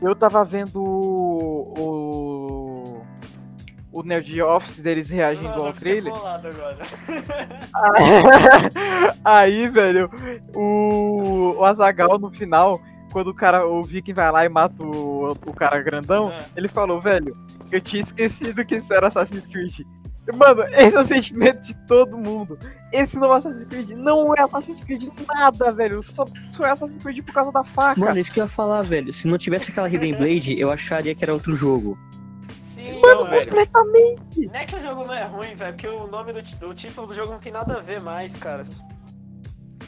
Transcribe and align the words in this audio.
Eu 0.00 0.14
tava 0.14 0.44
vendo 0.44 0.80
o. 0.82 3.02
o, 3.92 4.00
o 4.00 4.02
Nerd 4.02 4.40
Office 4.42 4.78
deles 4.78 5.08
reagindo 5.10 5.48
Mano, 5.48 5.62
ao 5.62 5.66
eu 5.68 5.72
fiquei 5.74 6.00
trailer. 6.00 6.14
agora. 6.14 6.78
Aí, 9.24 9.68
velho, 9.68 10.10
o, 10.54 11.54
o 11.58 11.64
Azagal 11.64 12.18
no 12.18 12.30
final, 12.30 12.80
quando 13.12 13.28
o 13.28 13.34
cara, 13.34 13.66
o 13.66 13.82
Viking 13.82 14.12
vai 14.14 14.30
lá 14.30 14.44
e 14.44 14.48
mata 14.48 14.82
o, 14.82 15.32
o 15.32 15.54
cara 15.54 15.80
grandão, 15.82 16.30
É. 16.30 16.44
ele 16.56 16.68
falou, 16.68 17.00
velho, 17.00 17.36
eu 17.72 17.80
tinha 17.80 18.02
esquecido 18.02 18.64
que 18.64 18.76
isso 18.76 18.92
era 18.92 19.08
Assassin's 19.08 19.46
Creed. 19.46 19.80
Mano, 20.34 20.62
esse 20.74 20.96
é 20.96 21.00
o 21.00 21.04
sentimento 21.06 21.60
de 21.62 21.74
todo 21.86 22.16
mundo. 22.16 22.58
Esse 22.92 23.16
novo 23.16 23.32
Assassin's 23.32 23.64
Creed 23.64 23.90
não 23.90 24.34
é 24.34 24.40
Assassin's 24.42 24.80
Creed 24.80 25.08
nada, 25.26 25.72
velho. 25.72 26.02
Só, 26.02 26.26
só 26.52 26.66
é 26.66 26.70
Assassin's 26.70 27.02
Creed 27.02 27.24
por 27.24 27.32
causa 27.34 27.52
da 27.52 27.64
faca. 27.64 28.00
Mano, 28.00 28.18
isso 28.18 28.32
que 28.32 28.40
eu 28.40 28.44
ia 28.44 28.50
falar, 28.50 28.82
velho. 28.82 29.12
Se 29.12 29.26
não 29.26 29.38
tivesse 29.38 29.70
aquela 29.70 29.88
Hidden 29.88 30.16
Blade, 30.18 30.58
eu 30.58 30.70
acharia 30.70 31.14
que 31.14 31.24
era 31.24 31.32
outro 31.32 31.54
jogo. 31.54 31.98
Sim, 32.60 33.00
Não, 33.00 33.24
velho. 33.24 33.30
velho. 33.30 33.66
completamente. 33.66 34.46
Não 34.46 34.54
é 34.54 34.64
que 34.64 34.76
o 34.76 34.80
jogo 34.80 35.04
não 35.04 35.14
é 35.14 35.24
ruim, 35.24 35.54
velho, 35.54 35.72
porque 35.72 35.88
o 35.88 36.06
nome 36.06 36.32
do 36.32 36.38
o 36.66 36.74
título 36.74 37.06
do 37.06 37.14
jogo 37.14 37.32
não 37.32 37.38
tem 37.38 37.52
nada 37.52 37.78
a 37.78 37.80
ver 37.80 38.00
mais, 38.00 38.36
cara. 38.36 38.64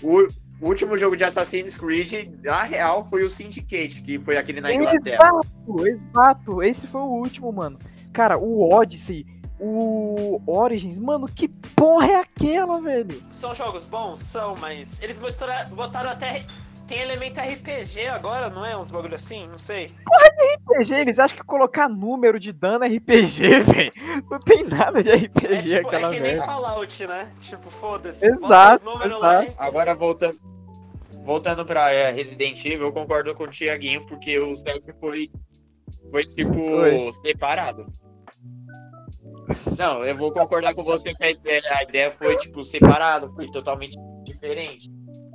O, 0.02 0.26
o 0.60 0.66
último 0.68 0.96
jogo 0.96 1.16
de 1.16 1.24
Assassin's 1.24 1.74
Creed, 1.74 2.30
na 2.42 2.62
real, 2.62 3.04
foi 3.04 3.24
o 3.24 3.30
Syndicate, 3.30 4.02
que 4.02 4.18
foi 4.18 4.36
aquele 4.36 4.60
na 4.60 4.72
Inglaterra. 4.72 5.22
Exato, 5.22 5.86
exato. 5.86 6.62
Esse 6.62 6.86
foi 6.86 7.00
o 7.00 7.04
último, 7.04 7.52
mano. 7.52 7.78
Cara, 8.12 8.38
o 8.38 8.68
Odyssey, 8.72 9.24
o 9.60 10.42
Origins, 10.46 10.98
mano, 10.98 11.26
que 11.26 11.46
porra 11.48 12.06
é 12.12 12.16
aquela, 12.16 12.80
velho? 12.80 13.22
São 13.30 13.54
jogos 13.54 13.84
bons? 13.84 14.20
São, 14.20 14.56
mas 14.56 15.00
eles 15.02 15.18
mostraram, 15.18 15.70
botaram 15.74 16.10
até. 16.10 16.44
Tem 16.88 16.98
elemento 17.02 17.38
RPG 17.38 18.08
agora, 18.08 18.50
não 18.50 18.66
é? 18.66 18.76
Uns 18.76 18.90
bagulho 18.90 19.14
assim? 19.14 19.46
Não 19.46 19.58
sei. 19.58 19.92
RPG, 20.72 20.92
eles 20.92 21.20
acham 21.20 21.38
que 21.38 21.44
colocar 21.44 21.88
número 21.88 22.40
de 22.40 22.52
dano 22.52 22.84
é 22.84 22.88
RPG, 22.88 23.60
velho. 23.62 23.92
Não 24.28 24.40
tem 24.40 24.64
nada 24.64 25.00
de 25.00 25.08
RPG 25.08 25.46
É 25.46 25.62
tipo, 25.62 25.74
é 25.74 25.78
aquela 25.78 26.10
que 26.12 26.18
nem. 26.18 26.36
Fallout, 26.38 27.06
né? 27.06 27.30
Tipo, 27.38 27.70
foda-se. 27.70 28.26
Exato, 28.26 28.40
bota 28.40 28.74
os 28.74 28.82
números 28.82 29.20
lá 29.20 29.44
exato. 29.44 29.56
Agora, 29.62 29.94
voltando, 29.94 30.40
voltando 31.24 31.64
pra 31.64 31.92
é, 31.92 32.10
Resident 32.10 32.64
Evil, 32.64 32.86
eu 32.88 32.92
concordo 32.92 33.32
com 33.36 33.44
o 33.44 33.48
Tiaguinho, 33.48 34.04
porque 34.06 34.36
o 34.40 34.56
7 34.56 34.92
foi, 34.98 35.30
foi 36.10 36.24
tipo, 36.24 36.54
Foi. 36.54 37.12
separado. 37.22 37.86
Não, 39.76 40.04
eu 40.04 40.16
vou 40.16 40.32
concordar 40.32 40.74
com 40.74 40.84
você 40.84 41.14
que 41.14 41.24
a 41.24 41.30
ideia, 41.30 41.62
a 41.70 41.82
ideia 41.82 42.12
foi, 42.12 42.36
tipo, 42.36 42.62
separado, 42.62 43.32
foi 43.34 43.50
totalmente 43.50 43.96
diferente. 44.24 44.90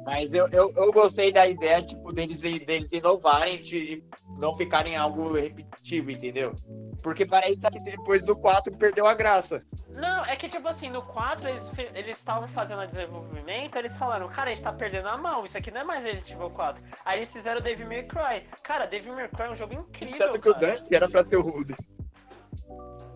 Mas 0.05 0.31
eu, 0.33 0.47
eu, 0.49 0.71
eu 0.75 0.93
gostei 0.93 1.31
da 1.31 1.47
ideia, 1.47 1.81
tipo, 1.81 2.13
deles, 2.13 2.41
deles 2.41 2.87
inovarem, 2.91 3.59
de 3.59 4.03
não 4.37 4.55
ficarem 4.55 4.95
algo 4.95 5.33
repetitivo, 5.33 6.11
entendeu? 6.11 6.53
Porque 7.01 7.25
parece 7.25 7.57
que 7.57 7.79
depois 7.79 8.23
do 8.23 8.35
4 8.35 8.77
perdeu 8.77 9.07
a 9.07 9.15
graça. 9.15 9.65
Não, 9.89 10.25
é 10.25 10.35
que 10.35 10.49
tipo 10.49 10.67
assim, 10.67 10.89
no 10.89 11.01
4 11.01 11.47
eles 11.47 12.17
estavam 12.17 12.47
fazendo 12.47 12.81
o 12.81 12.85
desenvolvimento, 12.85 13.77
eles 13.77 13.95
falaram, 13.95 14.27
cara, 14.27 14.51
a 14.51 14.53
gente 14.53 14.63
tá 14.63 14.73
perdendo 14.73 15.07
a 15.07 15.17
mão, 15.17 15.45
isso 15.45 15.57
aqui 15.57 15.71
não 15.71 15.81
é 15.81 15.83
mais 15.83 16.03
Resident 16.03 16.31
Evil 16.31 16.49
4. 16.49 16.83
Aí 17.05 17.19
eles 17.19 17.31
fizeram 17.31 17.59
o 17.59 17.63
Devil 17.63 17.87
May 17.87 18.03
Cry. 18.03 18.43
Cara, 18.61 18.85
Devil 18.85 19.15
May 19.15 19.29
Cry 19.29 19.45
é 19.45 19.49
um 19.51 19.55
jogo 19.55 19.73
incrível, 19.73 20.19
Tanto 20.19 20.39
que 20.39 20.49
o 20.49 20.53
cara. 20.53 20.67
Dante 20.67 20.95
era 20.95 21.09
pra 21.09 21.23
ser 21.23 21.37
o 21.37 21.41
Rude. 21.41 21.75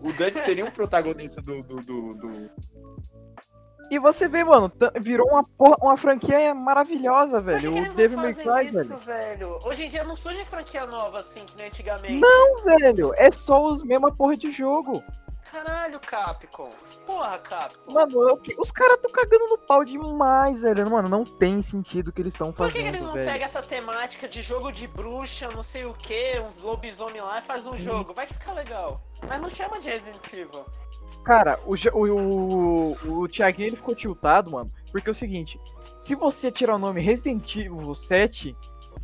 O 0.02 0.12
Dante 0.12 0.38
seria 0.38 0.64
um 0.64 0.70
protagonista 0.70 1.40
do, 1.42 1.62
do, 1.62 1.80
do, 1.82 2.14
do- 2.14 2.50
E 3.90 3.98
você 3.98 4.28
vê, 4.28 4.42
mano, 4.44 4.72
virou 5.00 5.28
uma, 5.28 5.44
porra, 5.44 5.76
uma 5.82 5.96
franquia 5.96 6.54
maravilhosa, 6.54 7.42
Por 7.42 7.54
que 7.54 7.60
velho. 7.68 7.90
O 7.90 7.94
Devil 7.94 8.18
May 8.18 8.34
Cry, 8.34 8.68
isso, 8.68 8.78
velho. 8.88 8.98
velho? 8.98 9.58
Hoje 9.64 9.84
em 9.84 9.88
dia 9.88 10.04
não 10.04 10.16
surge 10.16 10.44
franquia 10.46 10.86
nova 10.86 11.18
assim, 11.18 11.44
que 11.44 11.56
nem 11.56 11.66
antigamente. 11.66 12.20
Não, 12.20 12.62
velho, 12.64 13.12
é 13.16 13.30
só 13.30 13.62
os 13.72 13.82
mesma 13.82 14.10
porra 14.14 14.36
de 14.36 14.50
jogo. 14.52 15.02
Caralho, 15.50 15.98
Capcom. 16.00 16.70
Porra, 17.06 17.38
Capcom. 17.38 17.92
Mano, 17.92 18.28
eu- 18.28 18.40
os 18.58 18.70
caras 18.70 18.98
tão 19.02 19.10
cagando 19.10 19.48
no 19.48 19.58
pau 19.58 19.84
demais, 19.84 20.62
velho. 20.62 20.88
Mano, 20.90 21.08
não 21.08 21.24
tem 21.24 21.60
sentido 21.60 22.08
o 22.08 22.12
que 22.12 22.22
eles 22.22 22.34
estão 22.34 22.52
Por 22.52 22.66
fazendo, 22.68 22.74
que, 22.74 22.82
que 22.82 22.88
eles 22.88 23.00
não 23.00 23.12
velho. 23.12 23.24
pegam 23.26 23.44
essa 23.44 23.62
temática 23.62 24.28
de 24.28 24.42
jogo 24.42 24.70
de 24.70 24.86
bruxa, 24.86 25.48
não 25.50 25.62
sei 25.62 25.84
o 25.84 25.94
que, 25.94 26.38
uns 26.40 26.58
lobisomem 26.58 27.20
lá 27.20 27.38
e 27.38 27.42
faz 27.42 27.66
um 27.66 27.76
jogo? 27.76 28.14
Vai 28.14 28.26
ficar 28.26 28.52
legal. 28.52 29.00
Mas 29.28 29.40
não 29.40 29.48
chama 29.48 29.80
de 29.80 29.90
Resident 29.90 30.32
Evil. 30.32 30.64
Cara, 31.24 31.58
o, 31.66 31.74
o, 31.98 32.96
o, 33.04 33.20
o 33.22 33.28
Thiaguinho 33.28 33.68
ele 33.68 33.76
ficou 33.76 33.94
tiltado, 33.94 34.50
mano. 34.52 34.72
Porque 34.92 35.08
é 35.08 35.12
o 35.12 35.14
seguinte: 35.14 35.60
se 35.98 36.14
você 36.14 36.50
tirar 36.50 36.76
o 36.76 36.78
nome 36.78 37.00
Resident 37.00 37.56
Evil 37.56 37.94
7, 37.94 38.56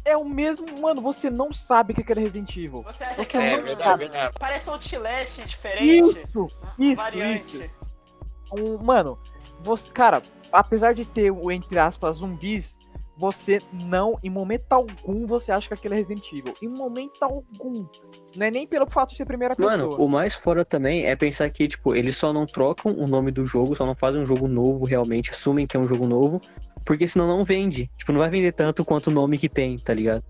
é 0.07 0.17
o 0.17 0.25
mesmo. 0.25 0.67
Mano, 0.81 1.03
você 1.03 1.29
não 1.29 1.53
sabe 1.53 1.93
o 1.93 1.97
que 1.97 2.11
era 2.11 2.21
Resident 2.21 2.57
Evil. 2.57 2.83
Você 2.83 3.05
acha 3.05 3.15
Você 3.25 3.25
que 3.25 3.37
É 3.37 3.53
é, 3.53 3.61
verdade, 3.61 3.99
verdade. 3.99 4.35
parece 4.39 4.71
um 4.71 4.75
Outlast 4.75 5.43
diferente? 5.45 6.19
Isso, 6.19 6.49
isso, 6.79 6.97
variante. 6.97 7.65
isso. 7.65 7.65
Um, 8.53 8.83
mano, 8.85 9.19
você, 9.61 9.91
cara, 9.91 10.23
apesar 10.53 10.95
de 10.95 11.05
ter 11.05 11.31
o 11.33 11.51
entre 11.51 11.79
aspas 11.79 12.19
zumbis, 12.19 12.79
você 13.17 13.61
não, 13.85 14.19
em 14.23 14.29
momento 14.31 14.71
algum, 14.73 15.27
você 15.27 15.51
acha 15.51 15.69
que 15.69 15.75
aquele 15.75 15.95
é 15.95 15.99
Resident 15.99 16.25
Evil. 16.33 16.53
Em 16.63 16.69
momento 16.69 17.23
algum. 17.23 17.87
Não 18.37 18.47
é 18.47 18.51
nem 18.51 18.67
pelo 18.67 18.87
fato 18.87 19.11
de 19.11 19.17
ser 19.17 19.25
primeira 19.25 19.55
Mano, 19.59 19.89
pessoa. 19.91 20.01
o 20.03 20.09
mais 20.09 20.35
fora 20.35 20.65
também 20.65 21.07
é 21.07 21.17
pensar 21.17 21.49
que, 21.51 21.67
tipo, 21.67 21.95
eles 21.95 22.17
só 22.17 22.33
não 22.33 22.45
trocam 22.47 22.93
o 22.93 23.07
nome 23.07 23.31
do 23.31 23.45
jogo, 23.47 23.75
só 23.75 23.87
não 23.87 23.95
fazem 23.97 24.21
um 24.21 24.27
jogo 24.27 24.47
novo 24.47 24.85
realmente, 24.85 25.31
assumem 25.31 25.67
que 25.67 25.77
é 25.77 25.81
um 25.81 25.87
jogo 25.87 26.07
novo, 26.07 26.41
porque 26.85 27.09
senão 27.09 27.27
não 27.27 27.45
vende. 27.45 27.91
Tipo, 27.97 28.13
não 28.13 28.21
vai 28.21 28.29
vender 28.29 28.53
tanto 28.53 28.85
quanto 28.85 29.07
o 29.09 29.13
nome 29.13 29.39
que 29.39 29.49
tem, 29.49 29.79
tá 29.79 29.95
ligado? 29.95 30.23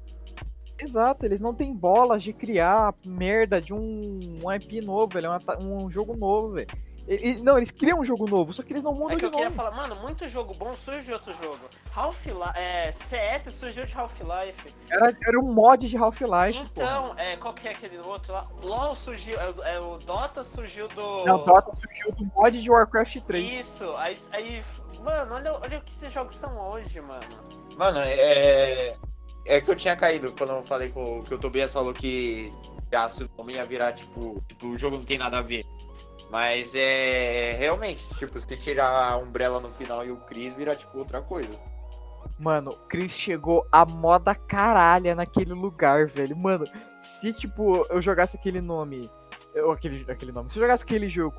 Exato, 0.78 1.24
eles 1.24 1.40
não 1.40 1.54
têm 1.54 1.74
bolas 1.74 2.22
de 2.22 2.32
criar 2.34 2.94
merda 3.06 3.60
de 3.60 3.72
um, 3.72 4.20
um 4.44 4.52
IP 4.52 4.84
novo, 4.84 5.08
velho. 5.08 5.32
é 5.32 5.38
ta- 5.38 5.58
Um, 5.58 5.90
jogo 5.90 6.14
novo, 6.14 6.52
velho. 6.52 6.66
E- 7.08 7.30
e- 7.30 7.42
Não, 7.42 7.56
eles 7.56 7.70
criam 7.70 8.00
um 8.00 8.04
jogo 8.04 8.28
novo, 8.28 8.52
só 8.52 8.62
que 8.62 8.72
eles 8.72 8.82
não 8.82 8.92
mudam 8.92 9.10
É 9.10 9.14
que 9.14 9.20
de 9.20 9.24
eu 9.26 9.30
queria 9.30 9.50
falar, 9.50 9.70
mano, 9.70 9.94
muito 10.00 10.26
jogo 10.26 10.52
bom 10.54 10.72
surge 10.72 11.02
de 11.02 11.12
outro 11.12 11.32
jogo. 11.34 11.60
Half-Life, 11.94 12.50
é, 12.58 12.90
CS 12.92 13.52
surgiu 13.54 13.84
de 13.86 13.96
Half-Life. 13.96 14.74
Era, 14.90 15.16
era 15.26 15.38
um 15.40 15.52
mod 15.52 15.88
de 15.88 15.96
Half-Life. 15.96 16.26
porra. 16.28 16.68
Então, 16.74 17.14
é, 17.16 17.36
qual 17.36 17.54
que 17.54 17.68
é 17.68 17.70
aquele 17.70 17.98
outro 17.98 18.32
lá? 18.32 18.44
LoL 18.62 18.96
surgiu, 18.96 19.38
é, 19.38 19.50
o- 19.50 19.62
é, 19.62 19.78
o 19.80 19.98
Dota 19.98 20.42
surgiu 20.42 20.88
do... 20.88 21.24
Não, 21.24 21.38
Dota 21.38 21.72
surgiu 21.76 22.10
do 22.12 22.24
mod 22.34 22.60
de 22.60 22.70
Warcraft 22.70 23.20
3. 23.22 23.52
Isso, 23.52 23.94
aí, 23.96 24.18
aí, 24.32 24.64
mano, 25.02 25.34
olha, 25.34 25.52
olha 25.52 25.78
o 25.78 25.82
que 25.82 25.92
esses 25.94 26.12
jogos 26.12 26.34
são 26.34 26.58
hoje, 26.70 27.00
mano. 27.00 27.20
Mano, 27.76 27.98
é. 28.00 28.96
É 29.48 29.60
que 29.60 29.70
eu 29.70 29.76
tinha 29.76 29.94
caído 29.94 30.32
quando 30.36 30.50
eu 30.54 30.62
falei 30.62 30.88
com, 30.88 31.22
que 31.22 31.32
o 31.32 31.38
Tobias 31.38 31.72
falou 31.72 31.94
que 31.94 32.50
já 32.90 33.08
se 33.08 33.22
o 33.22 33.30
nome 33.38 33.52
ia 33.54 33.64
virar, 33.64 33.92
tipo, 33.92 34.42
tipo, 34.48 34.66
o 34.66 34.76
jogo 34.76 34.96
não 34.96 35.04
tem 35.04 35.18
nada 35.18 35.38
a 35.38 35.42
ver. 35.42 35.64
Mas 36.30 36.74
é. 36.74 37.54
Realmente, 37.58 38.08
tipo, 38.16 38.38
se 38.40 38.56
tirar 38.56 39.12
a 39.12 39.16
Umbrella 39.16 39.60
no 39.60 39.70
final 39.70 40.04
e 40.04 40.10
o 40.10 40.16
Chris 40.16 40.54
vira, 40.54 40.74
tipo, 40.74 40.98
outra 40.98 41.22
coisa. 41.22 41.58
Mano, 42.38 42.72
o 42.72 42.76
Chris 42.88 43.16
chegou 43.16 43.66
a 43.72 43.86
moda 43.86 44.34
caralha 44.34 45.14
naquele 45.14 45.54
lugar, 45.54 46.06
velho. 46.06 46.36
Mano, 46.36 46.66
se 47.00 47.32
tipo, 47.32 47.86
eu 47.88 48.02
jogasse 48.02 48.36
aquele 48.36 48.60
nome. 48.60 49.10
Eu, 49.54 49.70
aquele, 49.70 50.10
aquele 50.10 50.32
nome. 50.32 50.50
Se 50.50 50.58
eu 50.58 50.62
jogasse 50.62 50.84
aquele 50.84 51.08
jogo 51.08 51.36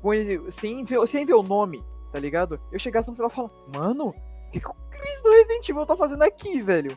com 0.00 0.14
ele, 0.14 0.50
sem, 0.50 0.84
ver, 0.84 1.04
sem 1.08 1.26
ver 1.26 1.34
o 1.34 1.42
nome, 1.42 1.84
tá 2.12 2.20
ligado? 2.20 2.60
Eu 2.70 2.78
chegasse 2.78 3.08
no 3.08 3.16
final 3.16 3.30
e 3.30 3.34
falava, 3.34 3.54
mano, 3.74 4.08
o 4.10 4.50
que, 4.52 4.60
que 4.60 4.68
o 4.68 4.74
Chris 4.90 5.22
do 5.22 5.30
Resident 5.30 5.68
Evil 5.68 5.86
tá 5.86 5.96
fazendo 5.96 6.22
aqui, 6.22 6.62
velho? 6.62 6.96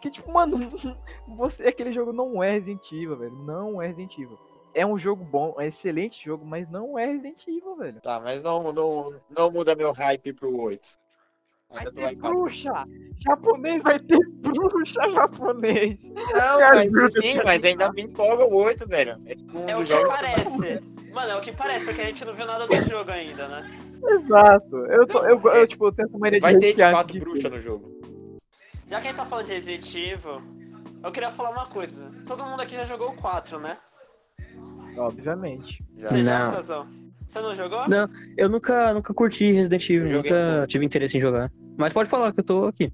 Que 0.00 0.10
tipo, 0.10 0.30
mano, 0.30 0.58
você, 1.36 1.66
aquele 1.66 1.92
jogo 1.92 2.12
não 2.12 2.42
é 2.42 2.52
Resident 2.52 2.92
Evil, 2.92 3.16
velho. 3.16 3.36
Não 3.36 3.80
é 3.80 3.86
Resident 3.86 4.18
Evil. 4.18 4.38
É 4.74 4.86
um 4.86 4.98
jogo 4.98 5.24
bom, 5.24 5.54
é 5.58 5.62
um 5.62 5.66
excelente 5.66 6.24
jogo, 6.24 6.44
mas 6.44 6.68
não 6.70 6.98
é 6.98 7.06
Resident 7.06 7.42
Evil, 7.46 7.76
velho. 7.76 8.00
Tá, 8.00 8.20
mas 8.20 8.42
não, 8.42 8.72
não, 8.72 9.14
não 9.36 9.50
muda 9.50 9.74
meu 9.74 9.92
hype 9.92 10.32
pro 10.32 10.56
8. 10.60 10.88
Vai 11.72 11.86
ter 11.86 12.12
hypado. 12.12 12.34
bruxa! 12.34 12.72
Japonês 13.24 13.82
vai 13.82 13.98
ter 14.00 14.18
bruxa 14.42 15.10
japonês! 15.12 16.08
Não, 16.10 16.58
Me 16.58 16.64
mas 16.64 16.96
ajuda, 16.96 17.22
sim, 17.22 17.40
mas 17.44 17.64
ainda 17.64 17.92
me 17.92 18.02
empolga 18.02 18.44
o 18.44 18.54
8, 18.56 18.88
velho. 18.88 19.20
É 19.26 19.34
tipo 19.36 19.58
um 19.58 19.68
É 19.68 19.76
o 19.76 19.84
que 19.84 19.92
parece. 20.08 20.80
Mano, 21.12 21.30
é 21.30 21.36
o 21.36 21.40
que 21.40 21.52
parece, 21.52 21.84
porque 21.84 22.00
a 22.00 22.06
gente 22.06 22.24
não 22.24 22.34
viu 22.34 22.46
nada 22.46 22.66
do 22.66 22.80
jogo 22.82 23.10
ainda, 23.10 23.46
né? 23.48 23.70
Exato. 24.02 24.76
Eu, 24.86 25.06
tô, 25.06 25.18
eu, 25.24 25.40
eu, 25.40 25.66
tipo, 25.66 25.86
eu 25.86 25.92
tento 25.92 26.18
maneira 26.18 26.42
Vai 26.42 26.54
de 26.54 26.60
ter 26.60 26.74
de 26.74 26.82
fato 26.82 27.12
de 27.12 27.20
bruxa 27.20 27.48
no 27.48 27.60
jogo. 27.60 28.00
Já 28.88 29.00
que 29.00 29.06
a 29.06 29.10
gente 29.10 29.16
tá 29.18 29.26
falando 29.26 29.46
de 29.46 29.52
Resident 29.52 29.94
Evil, 29.94 30.42
eu 31.04 31.12
queria 31.12 31.30
falar 31.30 31.50
uma 31.50 31.66
coisa. 31.66 32.10
Todo 32.26 32.44
mundo 32.44 32.60
aqui 32.60 32.74
já 32.74 32.84
jogou 32.84 33.10
o 33.10 33.16
4, 33.16 33.60
né? 33.60 33.76
Obviamente. 35.00 35.84
Já. 35.96 36.08
Você 36.08 36.22
já. 36.22 36.50
Frazão? 36.52 36.86
Você 37.26 37.40
não 37.40 37.54
jogou? 37.54 37.88
Não, 37.88 38.08
eu 38.36 38.48
nunca, 38.48 38.92
nunca 38.92 39.14
curti 39.14 39.52
Resident 39.52 39.88
Evil, 39.88 40.16
nunca 40.16 40.66
tive 40.66 40.84
interesse 40.84 41.16
em 41.16 41.20
jogar. 41.20 41.50
Mas 41.76 41.92
pode 41.92 42.08
falar 42.08 42.32
que 42.32 42.40
eu 42.40 42.44
tô 42.44 42.66
aqui. 42.66 42.92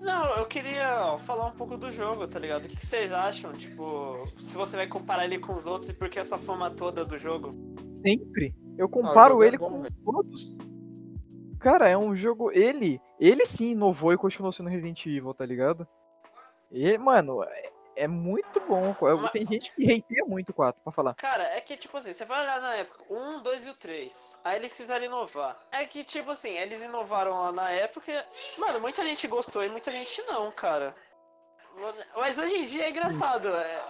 Não, 0.00 0.36
eu 0.36 0.46
queria 0.46 1.18
falar 1.24 1.46
um 1.46 1.52
pouco 1.52 1.76
do 1.76 1.90
jogo, 1.90 2.26
tá 2.26 2.38
ligado? 2.38 2.64
O 2.64 2.68
que, 2.68 2.84
vocês 2.84 3.12
acham? 3.12 3.52
Tipo, 3.52 4.26
se 4.40 4.54
você 4.54 4.76
vai 4.76 4.86
comparar 4.86 5.24
ele 5.24 5.38
com 5.38 5.54
os 5.54 5.66
outros 5.66 5.88
e 5.90 5.94
por 5.94 6.08
que 6.08 6.18
essa 6.18 6.36
fama 6.38 6.70
toda 6.70 7.04
do 7.04 7.18
jogo? 7.18 7.54
Sempre. 8.06 8.54
Eu 8.76 8.86
Ah, 8.86 8.88
comparo 8.90 9.42
é 9.42 9.48
ele 9.48 9.58
bom, 9.58 9.70
com 9.70 9.82
velho. 9.82 9.94
todos. 10.04 10.56
Cara, 11.58 11.88
é 11.88 11.96
um 11.96 12.14
jogo. 12.14 12.50
Ele. 12.52 13.00
Ele 13.18 13.46
sim 13.46 13.70
inovou 13.70 14.12
e 14.12 14.18
continuou 14.18 14.52
sendo 14.52 14.68
Resident 14.68 15.06
Evil, 15.06 15.32
tá 15.32 15.46
ligado? 15.46 15.86
Ele, 16.70 16.98
mano, 16.98 17.42
é- 17.96 18.08
muito 18.08 18.60
bom. 18.60 18.94
Mas- 19.20 19.30
Tem 19.32 19.46
gente 19.46 19.72
que 19.72 19.84
hateia 19.84 20.24
muito 20.26 20.50
o 20.50 20.54
4, 20.54 20.80
pra 20.82 20.92
falar. 20.92 21.14
Cara, 21.14 21.42
é 21.44 21.60
que 21.60 21.76
tipo 21.76 21.96
assim, 21.96 22.12
você 22.12 22.24
vai 22.24 22.42
olhar 22.42 22.60
na 22.60 22.74
época, 22.74 23.02
o 23.08 23.16
1, 23.18 23.42
2 23.42 23.66
e 23.66 23.70
o 23.70 23.74
3. 23.74 24.36
Aí 24.44 24.56
eles 24.56 24.72
quiseram 24.72 25.04
inovar. 25.04 25.58
É 25.72 25.84
que, 25.84 26.04
tipo 26.04 26.30
assim, 26.30 26.50
eles 26.56 26.82
inovaram 26.82 27.32
lá 27.32 27.52
na 27.52 27.70
época. 27.70 28.24
Mano, 28.58 28.80
muita 28.80 29.02
gente 29.04 29.26
gostou 29.26 29.62
e 29.64 29.68
muita 29.68 29.90
gente 29.90 30.22
não, 30.22 30.50
cara. 30.50 30.94
Mas 32.16 32.38
hoje 32.38 32.54
em 32.54 32.66
dia 32.66 32.84
é 32.84 32.90
engraçado. 32.90 33.48
É, 33.48 33.82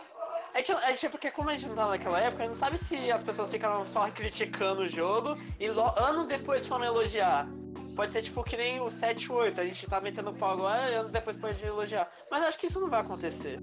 é, 0.55 0.63
que, 0.63 0.73
é 0.73 0.93
que 0.95 1.09
porque 1.09 1.31
como 1.31 1.51
a 1.51 1.57
gente 1.57 1.69
não 1.69 1.75
tava 1.77 1.91
naquela 1.91 2.19
época, 2.21 2.43
a 2.43 2.47
gente 2.47 2.55
não 2.55 2.61
sabe 2.61 2.79
se 2.79 3.11
as 3.13 3.23
pessoas 3.23 3.51
ficaram 3.51 3.85
só 3.87 4.09
criticando 4.11 4.83
o 4.83 4.89
jogo 4.89 5.37
e 5.61 5.69
lo- 5.69 5.93
anos 5.99 6.27
depois 6.27 6.67
foram 6.67 6.85
elogiar. 6.85 7.47
Pode 7.95 8.11
ser 8.11 8.23
tipo 8.23 8.43
que 8.43 8.57
nem 8.57 8.81
o 8.81 8.89
7 8.91 9.31
8, 9.31 9.61
a 9.61 9.65
gente 9.65 9.87
tá 9.87 10.01
metendo 10.01 10.33
pau 10.33 10.51
agora 10.51 10.91
e 10.91 10.95
anos 10.95 11.13
depois 11.13 11.37
pode 11.37 11.63
elogiar. 11.65 12.11
Mas 12.31 12.43
acho 12.43 12.59
que 12.59 12.67
isso 12.67 12.81
não 12.81 12.89
vai 12.89 13.01
acontecer. 13.01 13.61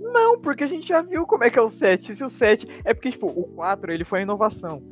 Não, 0.00 0.38
porque 0.40 0.64
a 0.64 0.66
gente 0.66 0.88
já 0.88 1.02
viu 1.02 1.26
como 1.26 1.44
é 1.44 1.50
que 1.50 1.58
é 1.58 1.62
o 1.62 1.68
7. 1.68 2.14
Se 2.14 2.24
o 2.24 2.28
7. 2.28 2.82
É 2.84 2.94
porque, 2.94 3.10
tipo, 3.10 3.26
o 3.26 3.44
4 3.54 3.92
ele 3.92 4.04
foi 4.04 4.20
a 4.20 4.22
inovação. 4.22 4.82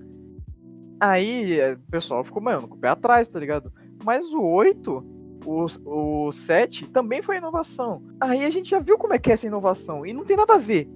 Aí 1.01 1.61
é, 1.61 1.75
o 1.75 1.79
pessoal 1.91 2.25
ficou, 2.25 2.43
mano, 2.43 2.69
com 2.69 2.75
o 2.75 2.79
pé 2.79 2.89
atrás, 2.89 3.29
tá 3.29 3.39
ligado? 3.39 3.73
Mas 4.05 4.33
o 4.33 4.43
8, 4.43 5.05
o, 5.45 6.27
o 6.27 6.33
7 6.33 6.89
também 6.91 7.23
foi 7.23 7.37
a 7.37 7.39
inovação. 7.39 8.03
Aí 8.21 8.45
a 8.45 8.51
gente 8.51 8.71
já 8.71 8.81
viu 8.81 8.99
como 8.99 9.15
é 9.15 9.19
que 9.19 9.31
é 9.31 9.35
essa 9.35 9.47
inovação. 9.47 10.05
E 10.05 10.13
não 10.13 10.25
tem 10.25 10.37
nada 10.37 10.55
a 10.55 10.59
ver. 10.59 10.89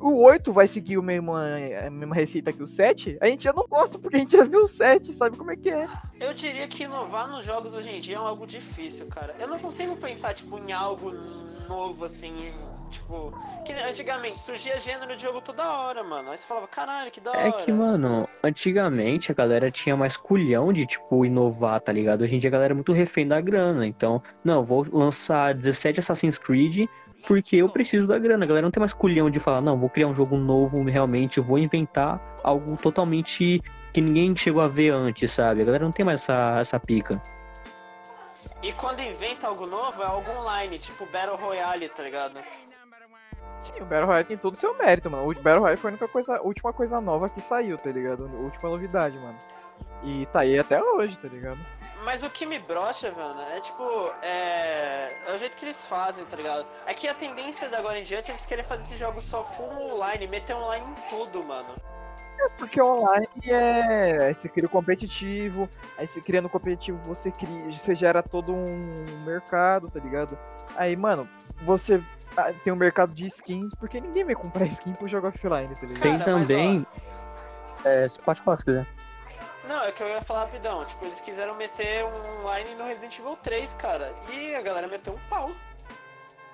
O 0.00 0.22
8 0.22 0.52
vai 0.52 0.68
seguir 0.68 0.96
o 0.96 1.02
mesmo, 1.02 1.34
a 1.34 1.90
mesma 1.90 2.14
receita 2.14 2.52
que 2.52 2.62
o 2.62 2.68
7. 2.68 3.18
A 3.20 3.26
gente 3.26 3.44
já 3.44 3.52
não 3.52 3.66
gosta, 3.66 3.98
porque 3.98 4.16
a 4.16 4.20
gente 4.20 4.36
já 4.36 4.44
viu 4.44 4.60
o 4.60 4.68
7, 4.68 5.12
sabe 5.12 5.36
como 5.36 5.50
é 5.50 5.56
que 5.56 5.70
é. 5.70 5.88
Eu 6.20 6.32
diria 6.32 6.68
que 6.68 6.84
inovar 6.84 7.28
nos 7.28 7.44
jogos 7.44 7.74
hoje 7.74 7.90
em 7.90 7.98
dia 7.98 8.14
é 8.14 8.18
algo 8.18 8.46
difícil, 8.46 9.06
cara. 9.06 9.34
Eu 9.40 9.48
não 9.48 9.58
consigo 9.58 9.96
pensar, 9.96 10.34
tipo, 10.34 10.56
em 10.56 10.72
algo 10.72 11.12
novo, 11.68 12.04
assim, 12.04 12.32
tipo... 12.88 13.32
Que 13.64 13.72
antigamente 13.72 14.38
surgia 14.38 14.78
gênero 14.78 15.16
de 15.16 15.22
jogo 15.22 15.40
toda 15.40 15.64
hora, 15.66 16.02
mano. 16.02 16.30
Aí 16.30 16.38
você 16.38 16.46
falava, 16.46 16.66
caralho, 16.66 17.10
que 17.10 17.20
da 17.20 17.30
hora. 17.30 17.48
É 17.48 17.52
que, 17.52 17.72
mano, 17.72 18.28
antigamente 18.42 19.30
a 19.30 19.34
galera 19.34 19.70
tinha 19.70 19.96
mais 19.96 20.16
culhão 20.16 20.72
de, 20.72 20.86
tipo, 20.86 21.24
inovar, 21.24 21.80
tá 21.80 21.92
ligado? 21.92 22.22
Hoje 22.22 22.36
em 22.36 22.38
dia 22.38 22.48
a 22.48 22.52
galera 22.52 22.72
é 22.72 22.74
muito 22.74 22.92
refém 22.92 23.26
da 23.26 23.40
grana. 23.40 23.86
Então, 23.86 24.22
não, 24.44 24.64
vou 24.64 24.86
lançar 24.90 25.54
17 25.54 26.00
Assassin's 26.00 26.38
Creed 26.38 26.88
porque 27.26 27.56
eu 27.56 27.68
preciso 27.68 28.06
da 28.06 28.18
grana. 28.18 28.44
A 28.44 28.48
galera 28.48 28.66
não 28.66 28.70
tem 28.70 28.80
mais 28.80 28.92
culhão 28.92 29.30
de 29.30 29.40
falar, 29.40 29.60
não, 29.60 29.78
vou 29.78 29.90
criar 29.90 30.06
um 30.06 30.14
jogo 30.14 30.36
novo 30.36 30.82
realmente, 30.84 31.40
vou 31.40 31.58
inventar 31.58 32.20
algo 32.42 32.76
totalmente 32.76 33.62
que 33.92 34.00
ninguém 34.00 34.34
chegou 34.36 34.62
a 34.62 34.68
ver 34.68 34.90
antes, 34.90 35.32
sabe? 35.32 35.62
A 35.62 35.64
galera 35.64 35.84
não 35.84 35.92
tem 35.92 36.04
mais 36.04 36.22
essa, 36.22 36.58
essa 36.60 36.80
pica. 36.80 37.20
E 38.62 38.72
quando 38.72 39.00
inventa 39.00 39.46
algo 39.46 39.66
novo, 39.66 40.02
é 40.02 40.06
algo 40.06 40.30
online, 40.32 40.78
tipo 40.78 41.06
Battle 41.06 41.36
Royale, 41.36 41.88
tá 41.88 42.02
ligado? 42.02 42.38
Sim, 43.60 43.80
o 43.80 43.84
Battle 43.84 44.06
Royale 44.06 44.24
tem 44.24 44.36
todo 44.36 44.54
o 44.54 44.56
seu 44.56 44.76
mérito, 44.76 45.10
mano. 45.10 45.28
O 45.28 45.34
Battle 45.34 45.60
Royale 45.60 45.76
foi 45.76 45.90
a 45.90 45.92
única 45.92 46.08
coisa, 46.08 46.36
a 46.36 46.42
última 46.42 46.72
coisa 46.72 47.00
nova 47.00 47.28
que 47.28 47.40
saiu, 47.40 47.76
tá 47.76 47.90
ligado? 47.90 48.26
A 48.26 48.38
última 48.38 48.70
novidade, 48.70 49.18
mano. 49.18 49.38
E 50.02 50.26
tá 50.26 50.40
aí 50.40 50.58
até 50.58 50.82
hoje, 50.82 51.18
tá 51.18 51.28
ligado? 51.28 51.58
Mas 52.04 52.22
o 52.22 52.30
que 52.30 52.46
me 52.46 52.58
brocha, 52.60 53.10
mano, 53.10 53.42
é 53.52 53.60
tipo, 53.60 53.82
é... 54.22 55.12
é 55.26 55.34
o 55.34 55.38
jeito 55.38 55.56
que 55.56 55.64
eles 55.64 55.86
fazem, 55.86 56.24
tá 56.24 56.36
ligado? 56.36 56.66
É 56.86 56.94
que 56.94 57.08
a 57.08 57.14
tendência 57.14 57.68
da 57.68 57.78
agora 57.78 57.98
em 57.98 58.02
diante 58.02 58.30
é 58.30 58.34
eles 58.34 58.46
querem 58.46 58.64
fazer 58.64 58.82
esses 58.82 58.98
jogos 58.98 59.24
só 59.24 59.42
full 59.42 59.94
online, 59.94 60.26
meter 60.26 60.54
online 60.54 60.86
em 60.88 61.10
tudo, 61.10 61.42
mano. 61.42 61.74
Porque 62.56 62.80
online 62.80 63.28
é. 63.46 64.32
Você 64.32 64.48
cria 64.48 64.66
o 64.66 64.70
competitivo, 64.70 65.68
aí 65.96 66.06
você 66.06 66.20
cria 66.20 66.40
no 66.40 66.48
competitivo, 66.48 66.98
você 67.04 67.32
cria. 67.32 67.70
Você 67.70 67.94
gera 67.94 68.22
todo 68.22 68.54
um 68.54 68.94
mercado, 69.24 69.90
tá 69.90 69.98
ligado? 69.98 70.38
Aí, 70.76 70.94
mano, 70.96 71.28
você 71.62 72.00
tem 72.64 72.72
um 72.72 72.76
mercado 72.76 73.12
de 73.12 73.26
skins, 73.26 73.74
porque 73.78 74.00
ninguém 74.00 74.24
vai 74.24 74.34
comprar 74.34 74.66
skin 74.66 74.92
pro 74.92 75.08
jogo 75.08 75.28
offline, 75.28 75.74
tá 75.74 75.86
ligado? 75.86 76.00
Tem 76.00 76.18
Cara, 76.18 76.36
mas, 76.36 76.48
também. 76.48 76.86
É, 77.84 78.08
você 78.08 78.20
pode 78.20 78.40
falar 78.40 78.56
se 78.56 78.64
quiser. 78.64 78.86
Não, 79.68 79.82
é 79.84 79.92
que 79.92 80.02
eu 80.02 80.08
ia 80.08 80.22
falar 80.22 80.44
rapidão. 80.44 80.84
Tipo, 80.86 81.04
eles 81.04 81.20
quiseram 81.20 81.54
meter 81.54 82.04
um 82.04 82.40
online 82.40 82.74
no 82.74 82.84
Resident 82.84 83.18
Evil 83.18 83.36
3, 83.42 83.74
cara. 83.74 84.14
E 84.32 84.54
a 84.54 84.62
galera 84.62 84.88
meteu 84.88 85.12
um 85.12 85.28
pau. 85.28 85.50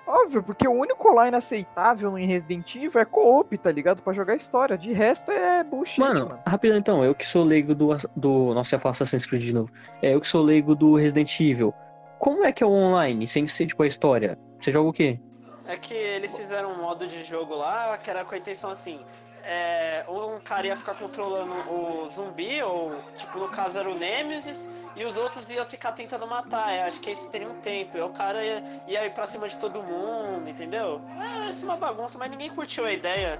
Óbvio, 0.07 0.43
porque 0.43 0.67
o 0.67 0.71
único 0.71 1.09
online 1.09 1.35
aceitável 1.35 2.15
em 2.17 2.27
Resident 2.27 2.75
Evil 2.75 3.01
é 3.01 3.05
co-op, 3.05 3.57
tá 3.57 3.71
ligado? 3.71 4.03
Pra 4.03 4.13
jogar 4.13 4.35
história. 4.35 4.77
De 4.77 4.93
resto 4.93 5.31
é 5.31 5.63
bullshit, 5.63 5.99
Mano, 5.99 6.27
mano. 6.27 6.39
rapidão 6.45 6.77
então, 6.77 7.03
eu 7.03 7.15
que 7.15 7.25
sou 7.25 7.43
leigo 7.43 7.73
do, 7.73 7.95
do. 8.15 8.53
Nossa, 8.53 8.75
eu 8.75 8.79
faço 8.79 9.01
Assassin's 9.01 9.25
Creed 9.25 9.43
de 9.43 9.53
novo. 9.53 9.71
É, 10.01 10.13
eu 10.13 10.21
que 10.21 10.27
sou 10.27 10.43
leigo 10.43 10.75
do 10.75 10.95
Resident 10.95 11.39
Evil. 11.39 11.73
Como 12.19 12.43
é 12.43 12.51
que 12.51 12.63
é 12.63 12.67
o 12.67 12.69
online, 12.69 13.27
sem 13.27 13.47
ser 13.47 13.65
tipo 13.65 13.81
a 13.81 13.87
história? 13.87 14.37
Você 14.59 14.71
joga 14.71 14.89
o 14.89 14.93
quê? 14.93 15.19
É 15.67 15.77
que 15.77 15.93
eles 15.93 16.35
fizeram 16.35 16.71
um 16.71 16.81
modo 16.81 17.07
de 17.07 17.23
jogo 17.23 17.55
lá 17.55 17.97
que 17.97 18.09
era 18.09 18.23
com 18.23 18.35
a 18.35 18.37
intenção 18.37 18.69
assim. 18.69 19.03
É, 19.43 20.03
um 20.07 20.39
cara 20.39 20.65
ia 20.65 20.75
ficar 20.75 20.95
controlando 20.95 21.53
o 21.69 22.07
zumbi, 22.09 22.63
ou 22.63 22.95
tipo, 23.15 23.37
no 23.37 23.47
caso 23.49 23.77
era 23.77 23.87
o 23.87 23.93
Nemesis, 23.93 24.67
e 24.95 25.05
os 25.05 25.17
outros 25.17 25.49
iam 25.51 25.63
ficar 25.65 25.91
tentando 25.91 26.25
matar. 26.25 26.71
É, 26.71 26.83
acho 26.83 26.99
que 26.99 27.11
esse 27.11 27.29
teria 27.29 27.47
um 27.47 27.59
tempo. 27.61 27.97
E 27.97 28.01
o 28.01 28.09
cara 28.09 28.43
ia, 28.43 28.63
ia 28.87 29.05
ir 29.05 29.13
pra 29.13 29.25
cima 29.25 29.47
de 29.47 29.55
todo 29.57 29.83
mundo, 29.83 30.49
entendeu? 30.49 30.99
É, 31.19 31.49
isso 31.49 31.65
é 31.65 31.67
uma 31.67 31.77
bagunça, 31.77 32.17
mas 32.17 32.31
ninguém 32.31 32.49
curtiu 32.49 32.85
a 32.85 32.91
ideia. 32.91 33.39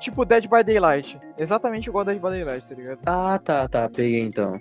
Tipo 0.00 0.24
Dead 0.24 0.48
by 0.48 0.64
Daylight. 0.64 1.20
Exatamente 1.38 1.88
igual 1.88 2.04
Dead 2.04 2.16
by 2.18 2.30
Daylight, 2.30 2.68
tá 2.68 2.74
ligado? 2.74 2.98
Ah, 3.06 3.38
tá, 3.38 3.68
tá, 3.68 3.88
peguei 3.88 4.20
então. 4.20 4.60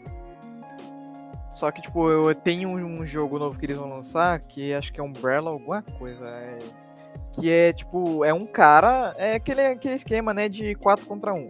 Só 1.54 1.72
que, 1.72 1.82
tipo, 1.82 2.10
eu 2.10 2.34
tenho 2.34 2.70
um 2.70 3.06
jogo 3.06 3.38
novo 3.38 3.58
que 3.58 3.66
eles 3.66 3.78
vão 3.78 3.90
lançar, 3.90 4.40
que 4.40 4.74
acho 4.74 4.92
que 4.92 5.00
é 5.00 5.04
Umbrella 5.04 5.52
alguma 5.52 5.82
coisa. 5.82 6.28
É... 6.28 6.58
Que 7.34 7.50
é, 7.50 7.74
tipo, 7.74 8.26
é 8.26 8.34
um 8.34 8.44
cara. 8.44 9.14
É 9.18 9.36
aquele, 9.36 9.62
aquele 9.62 9.96
esquema, 9.96 10.34
né, 10.34 10.50
de 10.50 10.76
4 10.76 11.06
contra 11.06 11.34
1. 11.34 11.50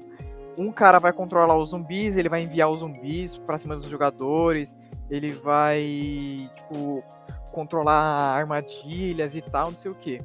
Um 0.58 0.72
cara 0.72 1.00
vai 1.00 1.12
controlar 1.12 1.58
os 1.58 1.70
zumbis, 1.70 2.18
ele 2.18 2.30
vai 2.30 2.44
enviar 2.44 2.70
os 2.70 2.80
zumbis 2.80 3.38
pra 3.38 3.58
cima 3.58 3.76
dos 3.76 3.88
jogadores, 3.88 4.76
ele 5.10 5.32
vai, 5.32 6.50
tipo, 6.56 7.04
controlar 7.52 8.36
armadilhas 8.38 9.36
e 9.36 9.42
tal, 9.42 9.72
não 9.72 9.78
sei 9.78 9.92
o 9.92 9.96
que. 9.96 10.20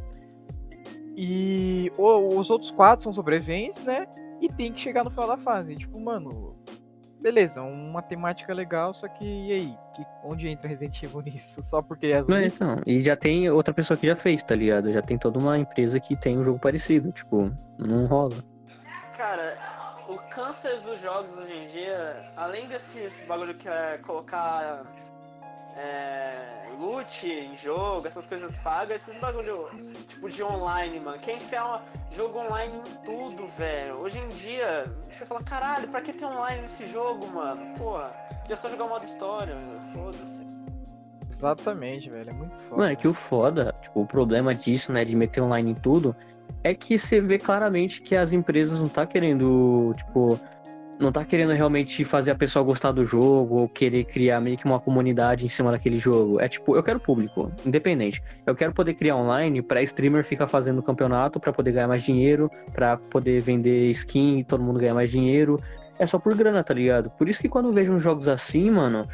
E 1.17 1.91
os 1.97 2.51
outros 2.51 2.71
quatro 2.71 3.03
são 3.03 3.13
sobreviventes, 3.13 3.83
né? 3.85 4.07
E 4.41 4.49
tem 4.49 4.73
que 4.73 4.81
chegar 4.81 5.03
no 5.03 5.11
final 5.11 5.27
da 5.27 5.37
fase. 5.37 5.73
E, 5.73 5.77
tipo, 5.77 5.99
mano, 5.99 6.55
beleza, 7.21 7.63
uma 7.63 8.03
temática 8.03 8.53
legal, 8.55 8.93
só 8.95 9.09
que 9.09 9.25
e 9.25 9.53
aí? 9.53 9.79
Que, 9.95 10.05
onde 10.25 10.49
entra 10.49 10.69
Resident 10.69 11.03
Evil 11.03 11.21
nisso? 11.27 11.63
Só 11.63 11.83
porque 11.83 12.07
é 12.07 12.15
Não, 12.15 12.21
azul? 12.21 12.41
então, 12.41 12.77
e 12.87 13.01
já 13.01 13.17
tem 13.17 13.49
outra 13.51 13.75
pessoa 13.75 13.97
que 13.97 14.07
já 14.07 14.17
fez, 14.17 14.43
tá 14.43 14.55
ligado? 14.55 14.91
Já 14.93 15.03
tem 15.03 15.19
toda 15.19 15.39
uma 15.39 15.59
empresa 15.59 15.99
que 16.01 16.17
tem 16.17 16.39
um 16.39 16.43
jogo 16.45 16.59
parecido, 16.59 17.11
tipo, 17.13 17.51
não 17.79 18.07
rola. 18.07 18.37
Cara, 19.17 19.57
o 20.09 20.17
câncer 20.31 20.81
dos 20.81 21.01
jogos 21.01 21.37
hoje 21.37 21.53
em 21.53 21.67
dia, 21.67 22.31
além 22.37 22.67
desses 22.69 23.25
bagulho 23.27 23.55
que 23.55 23.69
é 23.69 23.99
colocar 23.99 24.85
é, 25.77 26.58
loot 26.79 27.27
em 27.27 27.57
jogo, 27.57 28.07
essas 28.07 28.27
coisas 28.27 28.57
pagas, 28.59 29.03
esses 29.03 29.21
bagulho 29.21 29.69
tipo 30.09 30.29
de 30.29 30.43
online, 30.43 31.01
mano. 31.01 31.19
Quer 31.19 31.37
enfiar 31.37 31.85
jogo 32.13 32.39
online 32.39 32.75
em 32.79 33.05
tudo, 33.05 33.47
velho. 33.49 33.99
Hoje 33.99 34.19
em 34.19 34.29
dia, 34.29 34.85
você 35.11 35.27
fala, 35.27 35.43
caralho, 35.43 35.89
pra 35.89 36.01
que 36.01 36.13
ter 36.13 36.25
online 36.25 36.63
nesse 36.63 36.87
jogo, 36.87 37.27
mano? 37.27 37.75
Porra, 37.77 38.13
já 38.49 38.57
só 38.57 38.69
jogar 38.69 38.85
o 38.85 38.89
modo 38.89 39.05
história, 39.05 39.55
foda-se. 39.93 40.47
Exatamente, 41.31 42.11
velho, 42.11 42.31
é 42.31 42.33
muito 42.33 42.57
foda. 42.65 42.77
Mano, 42.77 42.93
é 42.93 42.97
que 42.97 43.07
o 43.07 43.15
foda, 43.15 43.75
tipo, 43.81 44.01
o 44.01 44.07
problema 44.07 44.55
disso, 44.55 44.93
né, 44.93 45.05
de 45.05 45.15
meter 45.15 45.41
online 45.41 45.71
em 45.71 45.75
tudo, 45.75 46.15
é 46.65 46.75
que 46.75 46.99
você 46.99 47.21
vê 47.21 47.39
claramente 47.39 48.03
que 48.03 48.17
as 48.17 48.33
empresas 48.33 48.81
não 48.81 48.89
tá 48.89 49.07
querendo, 49.07 49.93
tipo, 49.97 50.39
não 50.99 51.13
tá 51.13 51.25
querendo 51.25 51.53
realmente 51.53 52.05
fazer 52.05 52.31
a 52.31 52.35
pessoa 52.35 52.65
gostar 52.65 52.93
do 52.93 53.05
jogo 53.05 53.61
ou 53.61 53.69
querer 53.69 54.05
criar 54.05 54.41
meio 54.41 54.57
que 54.57 54.65
uma 54.65 54.81
comunidade 54.81 55.47
em 55.47 55.49
cima 55.49 55.71
daquele 55.71 55.99
jogo. 55.99 56.41
É 56.41 56.49
tipo, 56.49 56.75
eu 56.75 56.83
quero 56.83 56.99
público, 56.99 57.53
independente. 57.65 58.23
Eu 58.45 58.55
quero 58.55 58.73
poder 58.73 58.95
criar 58.95 59.17
online 59.17 59.63
pra 59.63 59.83
streamer 59.83 60.25
ficar 60.25 60.47
fazendo 60.47 60.83
campeonato 60.83 61.39
pra 61.39 61.53
poder 61.53 61.73
ganhar 61.73 61.89
mais 61.89 62.03
dinheiro, 62.03 62.51
pra 62.73 62.97
poder 62.97 63.41
vender 63.41 63.91
skin 63.91 64.39
e 64.39 64.45
todo 64.45 64.63
mundo 64.63 64.81
ganhar 64.81 64.95
mais 64.95 65.11
dinheiro. 65.11 65.61
É 65.99 66.07
só 66.07 66.19
por 66.19 66.35
grana, 66.35 66.63
tá 66.63 66.75
ligado? 66.75 67.11
Por 67.11 67.29
isso 67.29 67.41
que 67.41 67.49
quando 67.49 67.67
eu 67.67 67.73
vejo 67.73 67.93
uns 67.93 68.03
jogos 68.03 68.29
assim, 68.29 68.71
mano, 68.71 69.07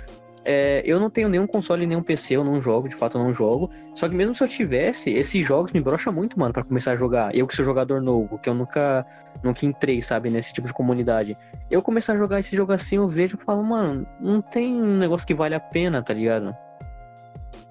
é, 0.44 0.82
eu 0.84 1.00
não 1.00 1.08
tenho 1.08 1.28
nenhum 1.28 1.46
console, 1.46 1.86
nenhum 1.86 2.02
PC, 2.02 2.36
eu 2.36 2.44
não 2.44 2.60
jogo, 2.60 2.86
de 2.86 2.94
fato 2.94 3.16
eu 3.16 3.24
não 3.24 3.32
jogo. 3.32 3.70
Só 3.94 4.08
que 4.08 4.14
mesmo 4.14 4.34
se 4.34 4.44
eu 4.44 4.48
tivesse, 4.48 5.10
esses 5.10 5.44
jogos 5.44 5.72
me 5.72 5.80
brocham 5.80 6.12
muito, 6.12 6.38
mano, 6.38 6.52
pra 6.52 6.62
começar 6.62 6.92
a 6.92 6.96
jogar. 6.96 7.34
Eu 7.34 7.46
que 7.46 7.56
sou 7.56 7.64
jogador 7.64 8.02
novo, 8.02 8.38
que 8.38 8.48
eu 8.48 8.54
nunca, 8.54 9.06
nunca 9.42 9.64
entrei, 9.64 10.02
sabe, 10.02 10.28
nesse 10.28 10.52
tipo 10.52 10.66
de 10.66 10.74
comunidade. 10.74 11.34
Eu 11.70 11.80
começar 11.80 12.12
a 12.12 12.16
jogar 12.16 12.40
esse 12.40 12.54
jogo 12.54 12.72
assim, 12.72 12.96
eu 12.96 13.06
vejo 13.06 13.36
e 13.36 13.40
falo, 13.40 13.64
mano, 13.64 14.06
não 14.20 14.42
tem 14.42 14.74
um 14.74 14.98
negócio 14.98 15.26
que 15.26 15.34
vale 15.34 15.54
a 15.54 15.60
pena, 15.60 16.02
tá 16.02 16.12
ligado? 16.12 16.54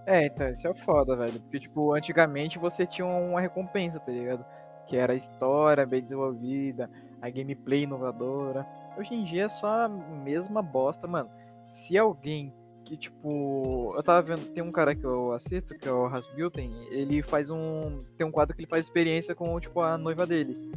É, 0.06 0.26
então, 0.26 0.50
isso 0.50 0.68
é 0.68 0.74
foda, 0.74 1.16
velho. 1.16 1.40
Porque, 1.42 1.60
tipo, 1.60 1.94
antigamente 1.94 2.58
você 2.58 2.88
tinha 2.88 3.06
uma 3.06 3.40
recompensa, 3.40 4.00
tá 4.00 4.12
ligado? 4.12 4.44
Que 4.88 4.98
era 4.98 5.14
a 5.14 5.16
história 5.16 5.86
bem 5.86 6.02
desenvolvida, 6.02 6.90
a 7.22 7.30
gameplay 7.30 7.84
inovadora. 7.84 8.66
Hoje 8.98 9.14
em 9.14 9.24
dia 9.24 9.46
é 9.46 9.50
só 9.50 9.86
a 9.86 9.90
mesma 9.90 10.62
bosta, 10.62 11.08
mano. 11.08 11.30
Se 11.70 11.98
alguém 11.98 12.54
que, 12.84 12.98
tipo, 12.98 13.94
eu 13.96 14.04
tava 14.04 14.22
vendo, 14.22 14.46
tem 14.54 14.62
um 14.64 14.72
cara 14.72 14.94
que 14.94 15.06
eu 15.06 15.32
assisto, 15.32 15.78
que 15.78 15.88
é 15.88 15.92
o 15.92 16.08
Rasmussen, 16.08 16.72
ele 16.92 17.22
faz 17.22 17.50
um. 17.50 17.98
Tem 18.18 18.26
um 18.26 18.32
quadro 18.32 18.56
que 18.56 18.62
ele 18.62 18.70
faz 18.70 18.84
experiência 18.84 19.34
com, 19.34 19.60
tipo, 19.60 19.82
a 19.82 19.98
noiva 19.98 20.26
dele. 20.26 20.72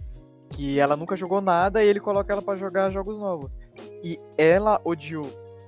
Que 0.50 0.78
ela 0.78 0.96
nunca 0.96 1.16
jogou 1.16 1.40
nada 1.40 1.82
e 1.82 1.88
ele 1.88 2.00
coloca 2.00 2.32
ela 2.32 2.42
pra 2.42 2.56
jogar 2.56 2.90
jogos 2.90 3.18
novos. 3.18 3.50
E 4.02 4.18
ela 4.38 4.80
odiou 4.84 5.26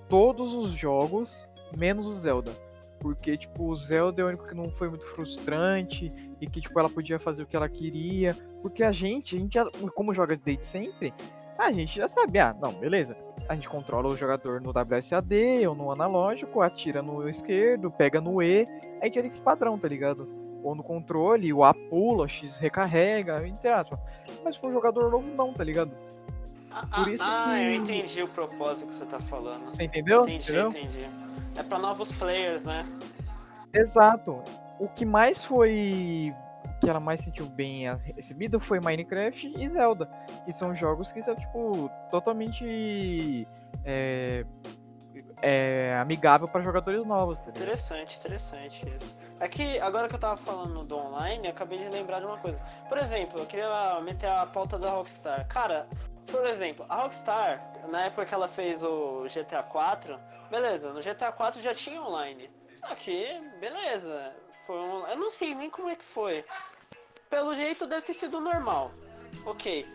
todos 0.09 0.55
os 0.55 0.71
jogos, 0.71 1.45
menos 1.77 2.07
o 2.07 2.15
Zelda. 2.15 2.53
Porque, 3.01 3.37
tipo, 3.37 3.69
o 3.69 3.77
Zelda 3.77 4.23
é 4.23 4.25
o 4.25 4.29
único 4.29 4.47
que 4.47 4.55
não 4.55 4.71
foi 4.73 4.89
muito 4.89 5.07
frustrante 5.07 6.09
e 6.41 6.47
que, 6.47 6.61
tipo, 6.61 6.79
ela 6.79 6.89
podia 6.89 7.19
fazer 7.19 7.43
o 7.43 7.47
que 7.47 7.57
ela 7.57 7.69
queria. 7.69 8.35
Porque 8.63 8.83
a 8.83 8.93
gente, 8.93 9.37
a 9.37 9.39
gente 9.39 9.55
já, 9.55 9.69
como 9.95 10.15
joga 10.15 10.37
desde 10.37 10.67
sempre, 10.67 11.13
a 11.59 11.73
gente 11.73 11.97
já 11.97 12.09
sabe, 12.09 12.39
ah, 12.39 12.57
não, 12.61 12.73
beleza. 12.73 13.17
A 13.49 13.55
gente 13.55 13.69
controla 13.69 14.09
o 14.09 14.17
jogador 14.17 14.61
no 14.61 14.71
WSAD 14.71 15.67
ou 15.67 15.75
no 15.75 15.91
analógico, 15.91 16.61
atira 16.61 17.01
no 17.01 17.27
esquerdo, 17.29 17.91
pega 17.91 18.21
no 18.21 18.43
E, 18.43 18.69
a 19.01 19.07
gente 19.07 19.21
tem 19.21 19.31
esse 19.31 19.41
padrão, 19.41 19.79
tá 19.79 19.89
ligado? 19.89 20.29
Ou 20.63 20.75
no 20.75 20.83
controle, 20.83 21.51
o 21.53 21.65
A 21.65 21.73
pula, 21.73 22.25
o 22.25 22.29
X 22.29 22.59
recarrega, 22.59 23.47
interage. 23.47 23.91
Mas 24.45 24.57
for 24.57 24.69
um 24.69 24.73
jogador 24.73 25.11
novo, 25.11 25.27
não, 25.35 25.53
tá 25.55 25.65
ligado? 25.65 25.93
Ah, 26.71 26.87
Por 27.03 27.09
isso 27.09 27.25
ah, 27.27 27.55
que- 27.55 27.65
eu 27.65 27.75
entendi 27.75 28.23
o 28.23 28.29
propósito 28.29 28.89
que 28.89 28.95
você 28.95 29.07
tá 29.07 29.19
falando. 29.19 29.67
Você 29.67 29.85
entendeu? 29.85 30.23
Entendi, 30.25 30.53
entendeu? 30.53 30.69
entendi. 30.69 31.09
É 31.57 31.63
pra 31.63 31.79
novos 31.79 32.13
players, 32.13 32.65
né? 32.65 32.85
Exato. 33.73 34.43
O 34.79 34.89
que 34.89 35.05
mais 35.05 35.43
foi. 35.45 36.35
Que 36.89 36.91
ela 36.91 37.01
mais 37.01 37.21
sentiu 37.21 37.45
bem 37.45 37.85
recebido 38.17 38.59
foi 38.59 38.81
Minecraft 38.81 39.53
e 39.59 39.69
Zelda. 39.69 40.07
Que 40.47 40.55
são 40.55 40.75
jogos 40.75 41.13
que 41.13 41.23
são, 41.23 41.35
tipo, 41.35 41.91
totalmente. 42.11 43.47
É, 43.85 44.47
é, 45.43 45.99
amigável 46.01 46.49
para 46.49 46.63
jogadores 46.63 47.05
novos, 47.05 47.41
tá? 47.41 47.51
Interessante, 47.51 48.17
interessante 48.17 48.89
isso. 48.97 49.19
É 49.39 49.47
que 49.47 49.79
agora 49.81 50.09
que 50.09 50.15
eu 50.15 50.19
tava 50.19 50.37
falando 50.37 50.81
do 50.81 50.97
online, 50.97 51.49
acabei 51.49 51.79
de 51.79 51.89
lembrar 51.91 52.21
de 52.21 52.27
uma 52.27 52.39
coisa. 52.39 52.63
Por 52.89 52.97
exemplo, 52.97 53.39
eu 53.39 53.47
queria 53.47 54.01
meter 54.01 54.31
a 54.31 54.47
pauta 54.47 54.79
da 54.79 54.91
Rockstar. 54.91 55.47
Cara, 55.47 55.87
por 56.27 56.47
exemplo, 56.47 56.87
a 56.89 57.03
Rockstar, 57.03 57.73
na 57.89 58.07
época 58.07 58.25
que 58.25 58.35
ela 58.35 58.49
fez 58.49 58.83
o 58.83 59.25
GTA 59.25 59.63
4, 59.63 60.19
beleza, 60.51 60.93
no 60.93 61.03
GTA 61.03 61.31
4 61.31 61.61
já 61.61 61.75
tinha 61.75 62.03
online. 62.03 62.51
Só 62.75 62.95
que, 62.95 63.39
beleza, 63.61 64.35
foi 64.69 64.77
um, 64.77 65.07
eu 65.07 65.17
não 65.17 65.31
sei 65.31 65.55
nem 65.55 65.71
como 65.71 65.89
é 65.89 65.97
que 65.97 66.05
foi. 66.05 66.45
Pelo 67.31 67.55
jeito 67.55 67.87
deve 67.87 68.03
ter 68.03 68.15
sido 68.15 68.41
normal. 68.41 68.91
Ok. 69.45 69.87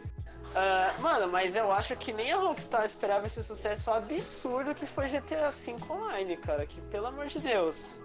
Ah, 0.56 0.96
mano, 1.00 1.32
mas 1.32 1.56
eu 1.56 1.72
acho 1.72 1.96
que 1.96 2.14
nem 2.14 2.32
a 2.32 2.38
Rockstar 2.38 2.86
esperava 2.86 3.26
esse 3.26 3.44
sucesso 3.44 3.90
absurdo 3.92 4.76
que 4.76 4.86
foi 4.86 5.08
GTA 5.08 5.50
V 5.50 5.76
Online, 5.90 6.38
cara. 6.38 6.66
Que 6.66 6.80
pelo 6.82 7.08
amor 7.08 7.26
de 7.26 7.40
Deus. 7.40 8.02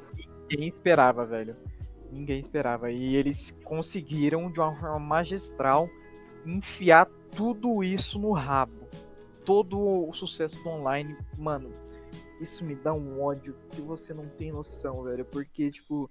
Ninguém 0.50 0.68
esperava, 0.68 1.26
velho. 1.26 1.56
Ninguém 2.10 2.40
esperava. 2.40 2.90
E 2.90 3.16
eles 3.16 3.54
conseguiram, 3.64 4.50
de 4.50 4.60
uma 4.60 4.74
forma 4.74 4.98
magistral, 4.98 5.90
enfiar 6.46 7.06
tudo 7.36 7.84
isso 7.84 8.18
no 8.18 8.32
rabo. 8.32 8.88
Todo 9.44 10.08
o 10.08 10.12
sucesso 10.14 10.62
do 10.62 10.68
online, 10.70 11.16
mano. 11.36 11.70
Isso 12.40 12.64
me 12.64 12.74
dá 12.74 12.94
um 12.94 13.20
ódio 13.22 13.54
que 13.70 13.80
você 13.80 14.14
não 14.14 14.26
tem 14.26 14.52
noção, 14.52 15.02
velho. 15.02 15.24
Porque, 15.24 15.70
tipo, 15.70 16.10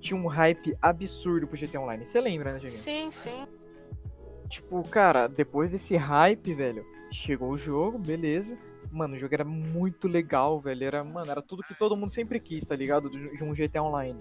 tinha 0.00 0.18
um 0.18 0.26
hype 0.26 0.76
absurdo 0.80 1.46
pro 1.46 1.58
GTA 1.58 1.80
Online. 1.80 2.06
Você 2.06 2.20
lembra, 2.20 2.52
né, 2.52 2.58
Diego? 2.58 2.74
Sim, 2.74 3.10
sim. 3.10 3.46
Tipo, 4.48 4.82
cara, 4.88 5.28
depois 5.28 5.70
desse 5.70 5.96
hype, 5.96 6.54
velho, 6.54 6.84
chegou 7.12 7.50
o 7.50 7.58
jogo, 7.58 7.98
beleza. 7.98 8.58
Mano, 8.90 9.14
o 9.14 9.18
jogo 9.18 9.32
era 9.32 9.44
muito 9.44 10.08
legal, 10.08 10.58
velho. 10.58 10.84
Era, 10.84 11.04
mano, 11.04 11.30
era 11.30 11.40
tudo 11.40 11.62
que 11.62 11.74
todo 11.74 11.96
mundo 11.96 12.12
sempre 12.12 12.40
quis, 12.40 12.66
tá 12.66 12.74
ligado? 12.74 13.08
De 13.08 13.44
um 13.44 13.54
GTA 13.54 13.82
Online. 13.82 14.18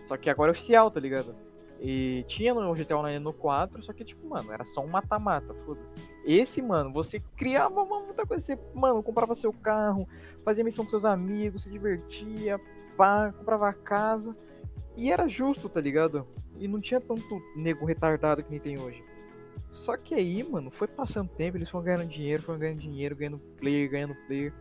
Só 0.00 0.16
que 0.16 0.28
agora 0.28 0.50
é 0.50 0.52
oficial, 0.52 0.90
tá 0.90 0.98
ligado? 0.98 1.36
E 1.80 2.24
tinha 2.28 2.54
no 2.54 2.74
GTA 2.74 2.96
Online 2.96 3.18
no 3.18 3.32
4, 3.32 3.82
só 3.82 3.92
que, 3.92 4.04
tipo, 4.04 4.28
mano, 4.28 4.52
era 4.52 4.64
só 4.64 4.80
um 4.80 4.86
mata-mata, 4.86 5.52
foda-se. 5.66 5.94
Esse, 6.24 6.62
mano, 6.62 6.92
você 6.92 7.20
criava 7.36 7.82
uma 7.82 8.00
muita 8.00 8.24
coisa. 8.24 8.44
Você, 8.44 8.58
mano, 8.72 9.02
comprava 9.02 9.34
seu 9.34 9.52
carro, 9.52 10.08
fazia 10.44 10.62
missão 10.62 10.84
com 10.84 10.90
seus 10.90 11.04
amigos, 11.04 11.64
se 11.64 11.70
divertia, 11.70 12.60
pá, 12.96 13.32
comprava 13.36 13.72
casa. 13.72 14.36
E 14.96 15.10
era 15.10 15.28
justo, 15.28 15.68
tá 15.68 15.80
ligado? 15.80 16.26
E 16.58 16.68
não 16.68 16.80
tinha 16.80 17.00
tanto 17.00 17.42
nego 17.56 17.84
retardado 17.86 18.42
que 18.42 18.50
nem 18.50 18.60
tem 18.60 18.78
hoje. 18.78 19.02
Só 19.70 19.96
que 19.96 20.14
aí, 20.14 20.42
mano, 20.42 20.70
foi 20.70 20.86
passando 20.86 21.30
tempo, 21.30 21.56
eles 21.56 21.70
foram 21.70 21.84
ganhando 21.84 22.06
dinheiro, 22.06 22.42
foram 22.42 22.58
ganhando 22.58 22.80
dinheiro, 22.80 23.16
ganhando 23.16 23.38
player, 23.58 23.90
ganhando 23.90 24.14
player. 24.26 24.52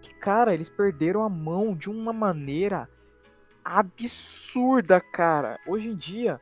Que, 0.00 0.12
cara, 0.14 0.52
eles 0.52 0.68
perderam 0.68 1.22
a 1.22 1.28
mão 1.28 1.74
de 1.76 1.88
uma 1.88 2.12
maneira 2.12 2.88
absurda, 3.64 5.00
cara. 5.00 5.60
Hoje 5.66 5.88
em 5.88 5.94
dia, 5.94 6.40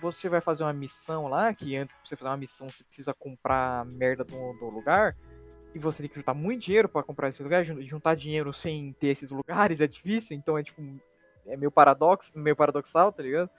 você 0.00 0.28
vai 0.28 0.40
fazer 0.40 0.64
uma 0.64 0.72
missão 0.72 1.28
lá, 1.28 1.54
que 1.54 1.76
antes 1.76 1.94
pra 1.96 2.06
você 2.06 2.16
fazer 2.16 2.30
uma 2.30 2.36
missão 2.36 2.70
você 2.70 2.84
precisa 2.84 3.14
comprar 3.14 3.80
a 3.80 3.84
merda 3.84 4.24
do, 4.24 4.52
do 4.54 4.68
lugar, 4.68 5.16
e 5.74 5.78
você 5.78 6.02
tem 6.02 6.08
que 6.08 6.16
juntar 6.16 6.34
muito 6.34 6.62
dinheiro 6.62 6.88
pra 6.88 7.02
comprar 7.02 7.28
esse 7.30 7.42
lugar, 7.42 7.64
jun- 7.64 7.82
juntar 7.82 8.14
dinheiro 8.14 8.52
sem 8.52 8.92
ter 8.94 9.08
esses 9.08 9.30
lugares 9.30 9.80
é 9.80 9.86
difícil, 9.86 10.36
então 10.36 10.58
é 10.58 10.62
tipo, 10.62 10.82
é 11.46 11.56
meio 11.56 11.70
paradoxo, 11.70 12.32
meio 12.34 12.56
paradoxal, 12.56 13.12
tá 13.12 13.22
ligado? 13.22 13.50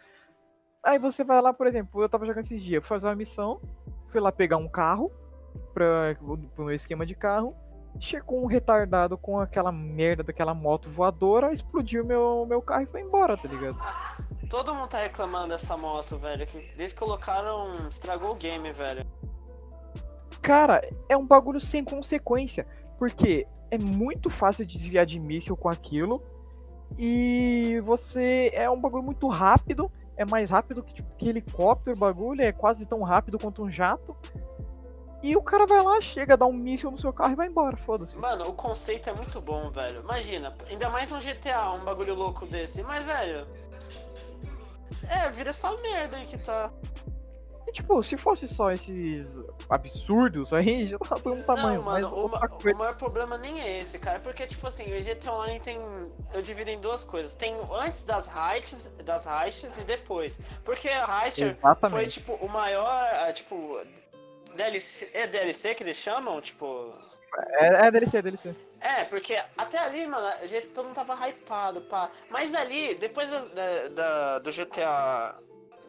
Aí 0.84 1.00
você 1.00 1.24
vai 1.24 1.42
lá, 1.42 1.52
por 1.54 1.68
exemplo, 1.68 2.02
eu 2.02 2.10
tava 2.10 2.26
jogando 2.26 2.44
esses 2.44 2.62
dias, 2.62 2.84
fui 2.84 2.96
fazer 2.96 3.08
uma 3.08 3.16
missão, 3.16 3.60
fui 4.12 4.20
lá 4.20 4.32
pegar 4.32 4.58
um 4.58 4.68
carro, 4.68 5.12
pra, 5.74 6.16
pro 6.56 6.66
meu 6.66 6.76
esquema 6.76 7.06
de 7.06 7.16
carro, 7.16 7.56
chegou 8.00 8.44
um 8.44 8.46
retardado 8.46 9.18
com 9.18 9.40
aquela 9.40 9.72
merda 9.72 10.24
daquela 10.24 10.54
moto 10.54 10.90
voadora, 10.90 11.52
explodiu 11.52 12.06
meu, 12.06 12.46
meu 12.48 12.62
carro 12.62 12.84
e 12.84 12.88
foi 12.88 13.02
embora, 13.02 13.38
tá 13.38 13.48
ligado? 13.48 13.78
Todo 14.50 14.76
mundo 14.76 14.90
tá 14.90 15.00
reclamando 15.00 15.50
dessa 15.50 15.76
moto, 15.76 16.18
velho. 16.18 16.48
Desde 16.78 16.94
que 16.94 17.00
colocaram, 17.00 17.88
estragou 17.90 18.32
o 18.32 18.36
game, 18.36 18.72
velho. 18.72 19.06
Cara, 20.42 20.88
é 21.10 21.18
um 21.18 21.26
bagulho 21.26 21.60
sem 21.60 21.84
consequência, 21.84 22.68
porque 23.00 23.48
é 23.72 23.78
muito 23.78 24.30
fácil 24.30 24.66
de 24.66 24.78
desviar 24.78 25.06
de 25.06 25.20
míssil 25.20 25.58
com 25.58 25.68
aquilo, 25.68 26.24
e 26.98 27.82
você 27.84 28.52
é 28.54 28.70
um 28.70 28.80
bagulho 28.80 29.04
muito 29.04 29.28
rápido, 29.28 29.92
é 30.18 30.26
mais 30.26 30.50
rápido 30.50 30.82
que, 30.84 30.94
tipo, 30.94 31.16
que 31.18 31.30
helicóptero, 31.30 31.96
bagulho, 31.96 32.42
é 32.42 32.52
quase 32.52 32.86
tão 32.86 33.02
rápido 33.04 33.38
quanto 33.38 33.64
um 33.64 33.72
jato. 33.72 34.16
E 35.22 35.36
o 35.36 35.42
cara 35.42 35.66
vai 35.66 35.82
lá, 35.82 36.00
chega, 36.02 36.38
dá 36.38 36.46
um 36.46 36.54
míssil 36.54 36.92
no 36.92 37.00
seu 37.00 37.12
carro 37.12 37.34
e 37.34 37.36
vai 37.36 37.48
embora, 37.48 37.76
foda-se. 37.78 38.18
Mano, 38.18 38.48
o 38.48 38.54
conceito 38.54 39.10
é 39.10 39.14
muito 39.14 39.42
bom, 39.42 39.72
velho. 39.72 40.02
Imagina, 40.02 40.56
ainda 40.70 40.90
mais 40.90 41.12
um 41.12 41.20
GTA, 41.20 41.72
um 41.72 41.84
bagulho 41.84 42.14
louco 42.14 42.46
desse. 42.46 42.84
Mas, 42.84 43.04
velho. 43.04 43.48
É, 45.10 45.30
vira 45.32 45.50
essa 45.50 45.72
merda 45.78 46.18
aí 46.18 46.26
que 46.26 46.38
tá. 46.38 46.72
Tipo, 47.76 48.02
se 48.02 48.16
fosse 48.16 48.48
só 48.48 48.72
esses 48.72 49.38
absurdos 49.70 50.54
aí, 50.54 50.88
já 50.90 50.98
tava 50.98 51.30
um 51.30 51.44
tamanho. 51.44 51.76
não, 51.80 51.84
mano, 51.84 52.10
mas 52.10 52.18
o, 52.18 52.28
ma- 52.30 52.48
coisa- 52.48 52.74
o 52.76 52.80
maior 52.80 52.96
problema 52.96 53.38
nem 53.38 53.60
é 53.60 53.80
esse, 53.82 54.00
cara. 54.00 54.18
Porque, 54.20 54.48
tipo 54.48 54.66
assim, 54.66 54.86
o 54.98 55.04
GTA 55.04 55.32
Online 55.34 55.60
tem. 55.60 55.78
Eu 56.34 56.42
divido 56.42 56.70
em 56.70 56.80
duas 56.80 57.04
coisas. 57.04 57.34
Tem 57.34 57.54
antes 57.74 58.06
das 58.06 58.28
heists, 58.34 58.88
das 59.04 59.26
heists 59.26 59.78
e 59.78 59.82
depois. 59.84 60.40
Porque 60.64 60.88
a 60.88 61.26
heist 61.26 61.40
foi, 61.90 62.08
tipo, 62.08 62.34
o 62.36 62.48
maior. 62.48 63.34
Tipo. 63.34 63.82
DLC, 64.56 65.10
é 65.14 65.28
DLC 65.28 65.76
que 65.76 65.84
eles 65.84 65.98
chamam? 65.98 66.40
Tipo. 66.40 66.94
É, 67.60 67.88
é 67.88 67.92
DLC, 67.92 68.18
é 68.18 68.22
DLC. 68.22 68.56
É, 68.80 69.04
porque 69.04 69.38
até 69.58 69.78
ali, 69.80 70.08
mano, 70.08 70.26
todo 70.74 70.86
mundo 70.86 70.96
tava 70.96 71.14
hypado, 71.28 71.82
pá. 71.82 72.10
Mas 72.30 72.54
ali, 72.56 72.96
depois 72.96 73.28
da, 73.30 73.40
da- 73.40 73.88
da- 73.90 74.40
do 74.40 74.52
GTA. 74.54 75.36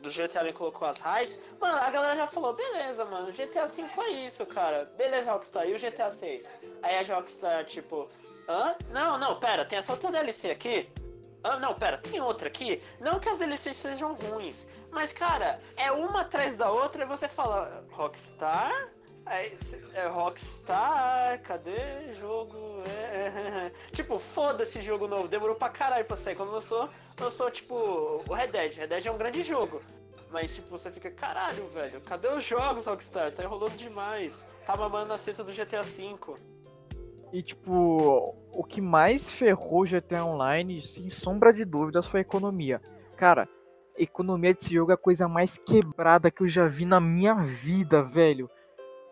Do 0.06 0.12
GTA 0.12 0.40
ele 0.42 0.52
colocou 0.52 0.86
as 0.86 1.00
raiz, 1.00 1.36
mano, 1.60 1.78
a 1.78 1.90
galera 1.90 2.14
já 2.14 2.28
falou, 2.28 2.52
beleza, 2.52 3.04
mano, 3.04 3.32
GTA 3.32 3.66
V 3.66 3.84
é 3.98 4.10
isso, 4.24 4.46
cara. 4.46 4.84
Beleza, 4.96 5.32
Rockstar, 5.32 5.66
e 5.68 5.74
o 5.74 5.78
GTA 5.80 6.12
6? 6.12 6.48
Aí 6.80 6.96
a 7.10 7.14
Rockstar, 7.16 7.64
tipo, 7.64 8.08
hã? 8.48 8.76
Não, 8.90 9.18
não, 9.18 9.34
pera, 9.40 9.64
tem 9.64 9.78
essa 9.78 9.90
outra 9.92 10.12
DLC 10.12 10.52
aqui? 10.52 10.88
Ah, 11.42 11.58
não, 11.58 11.74
pera, 11.74 11.98
tem 11.98 12.20
outra 12.20 12.46
aqui? 12.46 12.80
Não 13.00 13.18
que 13.18 13.28
as 13.28 13.38
DLCs 13.40 13.76
sejam 13.76 14.14
ruins, 14.14 14.68
mas, 14.92 15.12
cara, 15.12 15.58
é 15.76 15.90
uma 15.90 16.20
atrás 16.20 16.54
da 16.56 16.70
outra 16.70 17.02
e 17.02 17.06
você 17.06 17.26
fala, 17.26 17.84
Rockstar? 17.90 18.72
Aí, 19.24 19.56
cê- 19.60 19.82
é 19.92 20.06
Rockstar, 20.06 21.42
cadê 21.42 22.14
jogo? 22.20 22.56
É, 22.86 23.15
tipo, 23.92 24.18
foda-se 24.18 24.80
jogo 24.80 25.06
novo, 25.06 25.28
demorou 25.28 25.56
pra 25.56 25.68
caralho 25.68 26.04
pra 26.04 26.16
sair. 26.16 26.34
Quando 26.34 26.52
lançou, 26.52 26.88
lançou, 27.18 27.50
tipo, 27.50 27.74
o 28.28 28.34
Red 28.34 28.48
Dead. 28.48 28.74
Red 28.74 28.86
Dead 28.86 29.06
é 29.06 29.10
um 29.10 29.18
grande 29.18 29.42
jogo. 29.42 29.80
Mas, 30.30 30.54
tipo, 30.56 30.68
você 30.68 30.90
fica, 30.90 31.10
caralho, 31.10 31.68
velho, 31.68 32.00
cadê 32.00 32.28
os 32.28 32.44
jogos, 32.44 32.86
Rockstar? 32.86 33.32
Tá 33.32 33.42
enrolando 33.42 33.76
demais. 33.76 34.46
Tá 34.66 34.76
mamando 34.76 35.06
na 35.06 35.16
seta 35.16 35.44
do 35.44 35.52
GTA 35.52 35.82
V. 35.82 36.16
E, 37.32 37.42
tipo, 37.42 38.34
o 38.52 38.64
que 38.64 38.80
mais 38.80 39.28
ferrou 39.28 39.82
o 39.82 39.86
GTA 39.86 40.24
Online, 40.24 40.82
sem 40.82 41.10
sombra 41.10 41.52
de 41.52 41.64
dúvidas, 41.64 42.06
foi 42.06 42.20
a 42.20 42.22
economia. 42.22 42.80
Cara, 43.16 43.48
economia 43.96 44.54
desse 44.54 44.74
jogo 44.74 44.90
é 44.90 44.94
a 44.94 44.98
coisa 44.98 45.28
mais 45.28 45.58
quebrada 45.58 46.30
que 46.30 46.42
eu 46.42 46.48
já 46.48 46.66
vi 46.66 46.84
na 46.84 47.00
minha 47.00 47.34
vida, 47.34 48.02
velho. 48.02 48.50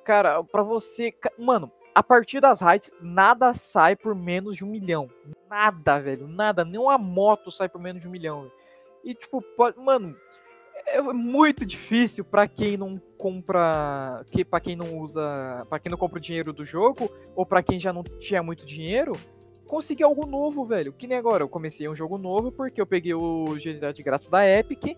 Cara, 0.05 0.43
pra 0.45 0.63
você. 0.63 1.15
Mano, 1.39 1.73
a 1.95 2.03
partir 2.03 2.41
das 2.41 2.61
raids, 2.61 2.91
nada 3.01 3.55
sai 3.55 3.95
por 3.95 4.15
menos 4.15 4.57
de 4.57 4.65
um 4.65 4.69
milhão. 4.69 5.09
Nada, 5.49 6.01
velho. 6.01 6.27
Nada. 6.27 6.65
Nem 6.65 6.81
uma 6.81 6.99
moto 6.99 7.53
sai 7.53 7.69
por 7.69 7.81
menos 7.81 8.03
de 8.03 8.09
um 8.09 8.11
milhão. 8.11 8.43
velho. 8.43 8.53
E, 9.05 9.15
tipo, 9.15 9.41
pode, 9.41 9.79
mano, 9.79 10.17
é 10.87 11.01
muito 11.01 11.65
difícil 11.65 12.25
pra 12.25 12.49
quem 12.49 12.77
não 12.77 13.01
compra. 13.17 14.25
Que, 14.31 14.45
pra 14.45 14.61
quem 14.61 14.75
não 14.75 14.99
usa. 14.99 15.67
para 15.69 15.79
quem 15.79 15.91
não 15.91 15.99
compra 15.99 16.19
o 16.19 16.23
dinheiro 16.23 16.53
do 16.53 16.65
jogo, 16.65 17.11
ou 17.37 17.47
pra 17.47 17.63
quem 17.63 17.79
já 17.79 17.93
não 17.93 18.03
tinha 18.03 18.43
muito 18.43 18.67
dinheiro, 18.67 19.13
conseguir 19.67 20.03
algo 20.03 20.27
novo, 20.27 20.65
velho. 20.65 20.93
Que 20.93 21.07
nem 21.07 21.17
agora. 21.17 21.45
Eu 21.45 21.49
comecei 21.49 21.89
um 21.89 21.95
jogo 21.95 22.19
novo 22.19 22.51
porque 22.51 22.81
eu 22.81 22.87
peguei 22.87 23.15
o 23.15 23.55
GTA 23.55 23.93
de 23.93 24.03
graça 24.03 24.31
da 24.31 24.45
Epic 24.47 24.97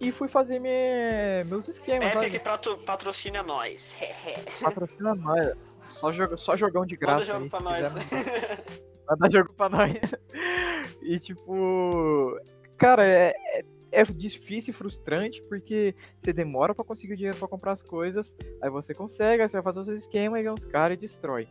e 0.00 0.10
fui 0.10 0.26
fazer 0.26 0.58
me, 0.58 1.44
meus 1.46 1.68
esquemas. 1.68 2.12
Epic 2.12 2.42
sabe? 2.42 2.82
patrocina 2.84 3.42
nós. 3.42 3.94
Patrocina 4.60 5.14
nós. 5.14 5.54
Só, 5.86 6.12
jogo, 6.12 6.38
só 6.38 6.56
jogão 6.56 6.84
de 6.84 6.96
graça. 6.96 7.32
Manda 7.32 7.32
jogo 7.32 7.44
aí, 7.44 7.50
pra 7.50 7.60
nós. 7.60 7.94
Manda 9.08 9.30
jogo 9.30 9.52
pra 9.54 9.68
nós. 9.68 9.92
E 11.02 11.18
tipo. 11.18 12.40
Cara, 12.78 13.06
é, 13.06 13.34
é, 13.52 13.64
é 13.92 14.04
difícil 14.04 14.72
e 14.72 14.74
frustrante 14.74 15.42
porque 15.42 15.94
você 16.18 16.32
demora 16.32 16.74
pra 16.74 16.84
conseguir 16.84 17.12
o 17.12 17.16
dinheiro 17.16 17.38
pra 17.38 17.46
comprar 17.46 17.72
as 17.72 17.82
coisas. 17.82 18.34
Aí 18.60 18.70
você 18.70 18.94
consegue, 18.94 19.42
aí 19.42 19.48
você 19.48 19.56
vai 19.56 19.62
fazer 19.62 19.80
os 19.80 19.86
seus 19.86 20.00
esquemas 20.00 20.40
e 20.40 20.42
vem 20.42 20.52
uns 20.52 20.64
caras 20.64 20.96
e 20.96 21.00
destrói. 21.00 21.46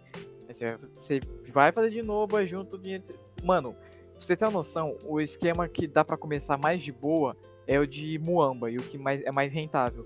Aí 0.50 0.56
você, 0.56 0.78
você 0.98 1.20
vai 1.52 1.72
fazer 1.72 1.92
de 1.92 2.02
novo, 2.02 2.36
aí 2.36 2.48
junta 2.48 2.76
o 2.76 2.80
dinheiro. 2.80 3.04
Mano, 3.44 3.74
pra 3.74 4.20
você 4.20 4.36
ter 4.36 4.46
uma 4.46 4.52
noção, 4.52 4.98
o 5.06 5.22
esquema 5.22 5.68
que 5.68 5.88
dá 5.88 6.04
pra 6.04 6.18
começar 6.18 6.58
mais 6.58 6.82
de 6.82 6.92
boa 6.92 7.38
é 7.68 7.80
o 7.80 7.88
de 7.88 8.20
Muamba 8.20 8.70
e 8.70 8.78
o 8.78 8.82
que 8.82 8.98
mais, 8.98 9.22
é 9.24 9.32
mais 9.32 9.54
rentável. 9.54 10.06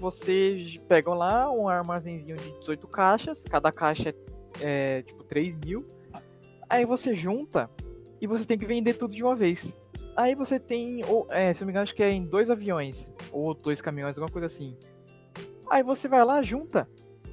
Você 0.00 0.80
pega 0.88 1.12
lá 1.12 1.52
um 1.52 1.68
armazenzinho 1.68 2.36
de 2.36 2.58
18 2.58 2.88
caixas, 2.88 3.44
cada 3.44 3.70
caixa 3.70 4.14
é, 4.60 4.98
é 4.98 5.02
tipo 5.02 5.22
3 5.24 5.56
mil. 5.56 5.86
Aí 6.68 6.86
você 6.86 7.14
junta 7.14 7.70
e 8.20 8.26
você 8.26 8.46
tem 8.46 8.58
que 8.58 8.64
vender 8.64 8.94
tudo 8.94 9.14
de 9.14 9.22
uma 9.22 9.36
vez. 9.36 9.76
Aí 10.16 10.34
você 10.34 10.58
tem, 10.58 11.04
ou, 11.04 11.26
é, 11.30 11.52
se 11.52 11.60
não 11.60 11.66
me 11.66 11.72
engano, 11.72 11.82
acho 11.82 11.94
que 11.94 12.02
é 12.02 12.10
em 12.10 12.24
dois 12.24 12.50
aviões, 12.50 13.12
ou 13.30 13.54
dois 13.54 13.82
caminhões, 13.82 14.16
alguma 14.16 14.32
coisa 14.32 14.46
assim. 14.46 14.74
Aí 15.70 15.82
você 15.82 16.08
vai 16.08 16.24
lá, 16.24 16.42
junta, 16.42 16.88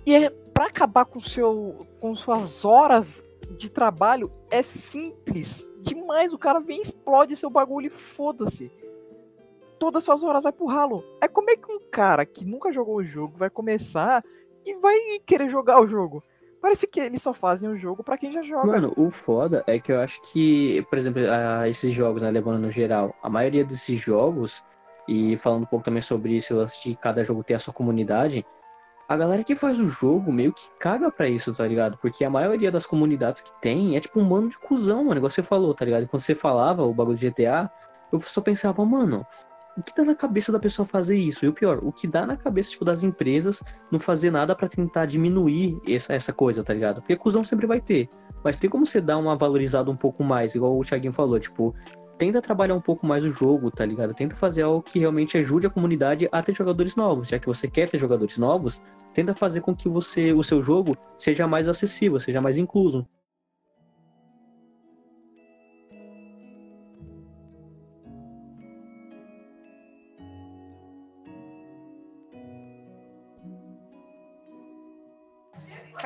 e 0.06 0.14
é 0.14 0.30
pra 0.30 0.66
acabar 0.66 1.06
com, 1.06 1.20
seu, 1.20 1.80
com 2.00 2.16
suas 2.16 2.66
horas 2.66 3.24
de 3.58 3.70
trabalho, 3.70 4.32
é 4.50 4.62
simples 4.62 5.68
demais. 5.82 6.34
O 6.34 6.38
cara 6.38 6.60
vem, 6.60 6.82
explode 6.82 7.36
seu 7.36 7.50
bagulho 7.50 7.88
e 7.88 7.90
foda-se. 7.90 8.72
Todas 9.80 10.00
as 10.00 10.04
suas 10.04 10.24
horas 10.24 10.44
vai 10.44 10.52
pro 10.52 10.66
ralo. 10.66 11.04
É 11.22 11.28
como 11.28 11.50
é 11.50 11.56
que 11.56 11.72
um 11.72 11.80
cara 11.92 12.26
que 12.26 12.44
nunca 12.46 12.72
jogou 12.72 12.98
o 12.98 13.04
jogo 13.04 13.38
vai 13.38 13.50
começar 13.50 14.24
e 14.66 14.74
vai 14.76 14.96
querer 15.26 15.50
jogar 15.50 15.82
o 15.82 15.88
jogo? 15.88 16.24
Parece 16.60 16.88
que 16.88 17.00
eles 17.00 17.22
só 17.22 17.34
fazem 17.34 17.70
o 17.70 17.78
jogo 17.78 18.04
pra 18.04 18.18
quem 18.18 18.32
já 18.32 18.42
joga. 18.42 18.66
Mano, 18.66 18.94
o 18.98 19.12
foda 19.12 19.64
é 19.68 19.80
que 19.80 19.92
eu 19.92 20.02
acho 20.02 20.20
que, 20.24 20.84
por 20.90 20.98
exemplo, 20.98 21.22
esses 21.70 21.94
jogos, 21.94 22.24
né, 22.24 22.32
levando 22.32 22.60
no 22.60 22.72
geral, 22.72 23.14
a 23.22 23.30
maioria 23.30 23.64
desses 23.64 24.00
jogos, 24.02 24.64
e 25.08 25.38
falando 25.38 25.64
um 25.64 25.68
pouco 25.68 25.86
também 25.86 26.02
sobre 26.02 26.36
isso, 26.36 26.54
eu 26.54 26.62
assisti 26.62 26.96
cada 26.96 27.24
jogo 27.24 27.44
ter 27.44 27.54
a 27.54 27.60
sua 27.60 27.74
comunidade, 27.74 28.44
a 29.08 29.16
galera 29.16 29.44
que 29.44 29.56
faz 29.56 29.80
o 29.80 29.86
jogo 29.86 30.34
meio 30.34 30.52
que 30.52 30.68
caga 30.80 31.12
pra 31.12 31.30
isso, 31.30 31.54
tá 31.54 31.66
ligado? 31.66 31.98
Porque 32.00 32.26
a 32.26 32.30
maioria 32.30 32.72
das 32.72 32.86
comunidades 32.88 33.42
que 33.42 33.52
tem 33.62 33.96
é 33.96 34.00
tipo 34.00 34.20
um 34.20 34.28
bando 34.28 34.50
de 34.50 34.58
cuzão, 34.58 35.06
mano, 35.06 35.20
igual 35.20 35.30
você 35.30 35.44
falou, 35.44 35.74
tá 35.74 35.86
ligado? 35.86 36.08
Quando 36.08 36.24
você 36.24 36.36
falava 36.36 36.84
o 36.84 36.94
bagulho 36.94 37.16
de 37.16 37.30
GTA, 37.30 37.72
eu 38.12 38.20
só 38.20 38.42
pensava, 38.42 38.84
mano, 38.84 39.26
o 39.78 39.84
que 39.84 39.94
dá 39.96 40.04
na 40.04 40.16
cabeça 40.16 40.52
da 40.52 40.60
pessoa 40.60 40.86
fazer 40.86 41.16
isso? 41.16 41.46
E 41.46 41.48
o 41.48 41.54
pior, 41.54 41.80
o 41.84 41.92
que 41.92 42.08
dá 42.08 42.26
na 42.26 42.36
cabeça, 42.36 42.72
tipo, 42.72 42.84
das 42.84 43.04
empresas 43.04 43.64
não 43.92 44.00
fazer 44.00 44.32
nada 44.32 44.56
pra 44.56 44.68
tentar 44.68 45.06
diminuir 45.06 45.80
essa, 45.88 46.14
essa 46.14 46.34
coisa, 46.34 46.64
tá 46.64 46.74
ligado? 46.74 46.96
Porque 47.02 47.16
cuzão 47.16 47.44
sempre 47.44 47.68
vai 47.68 47.80
ter. 47.80 48.10
Mas 48.44 48.58
tem 48.58 48.70
como 48.70 48.86
você 48.86 49.00
dar 49.00 49.18
uma 49.18 49.36
valorizada 49.36 49.92
um 49.92 49.96
pouco 49.96 50.24
mais, 50.24 50.56
igual 50.56 50.78
o 50.78 50.84
Thiaguinho 50.84 51.14
falou, 51.14 51.40
tipo, 51.40 51.76
tenta 52.18 52.42
trabalhar 52.42 52.74
um 52.74 52.82
pouco 52.82 53.06
mais 53.06 53.24
o 53.24 53.30
jogo, 53.30 53.70
tá 53.70 53.86
ligado? 53.86 54.14
Tenta 54.14 54.36
fazer 54.36 54.64
algo 54.64 54.82
que 54.82 55.00
realmente 55.00 55.38
ajude 55.38 55.68
a 55.68 55.70
comunidade 55.70 56.28
a 56.32 56.42
ter 56.42 56.54
jogadores 56.54 56.96
novos. 56.96 57.28
Já 57.28 57.38
que 57.38 57.46
você 57.46 57.68
quer 57.68 57.88
ter 57.88 58.00
jogadores 58.00 58.38
novos, 58.38 58.82
tenta 59.14 59.34
fazer 59.34 59.62
com 59.62 59.76
que 59.76 59.88
você, 59.88 60.34
o 60.34 60.44
seu 60.44 60.62
jogo 60.62 60.98
seja 61.16 61.48
mais 61.48 61.68
acessível, 61.68 62.20
seja 62.20 62.42
mais 62.42 62.58
incluso. 62.58 63.08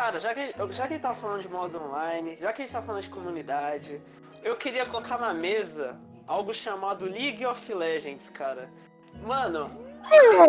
Cara, 0.01 0.17
já 0.17 0.33
que, 0.33 0.47
já 0.47 0.87
que 0.87 0.93
a 0.93 0.97
gente 0.97 1.01
tá 1.01 1.13
falando 1.13 1.43
de 1.43 1.47
modo 1.47 1.79
online, 1.79 2.35
já 2.41 2.51
que 2.51 2.63
a 2.63 2.65
gente 2.65 2.73
tá 2.73 2.81
falando 2.81 3.03
de 3.03 3.09
comunidade, 3.09 4.01
eu 4.43 4.55
queria 4.55 4.83
colocar 4.83 5.19
na 5.19 5.31
mesa 5.31 5.95
algo 6.25 6.51
chamado 6.51 7.05
League 7.05 7.45
of 7.45 7.71
Legends, 7.71 8.27
cara. 8.29 8.67
Mano, 9.23 9.69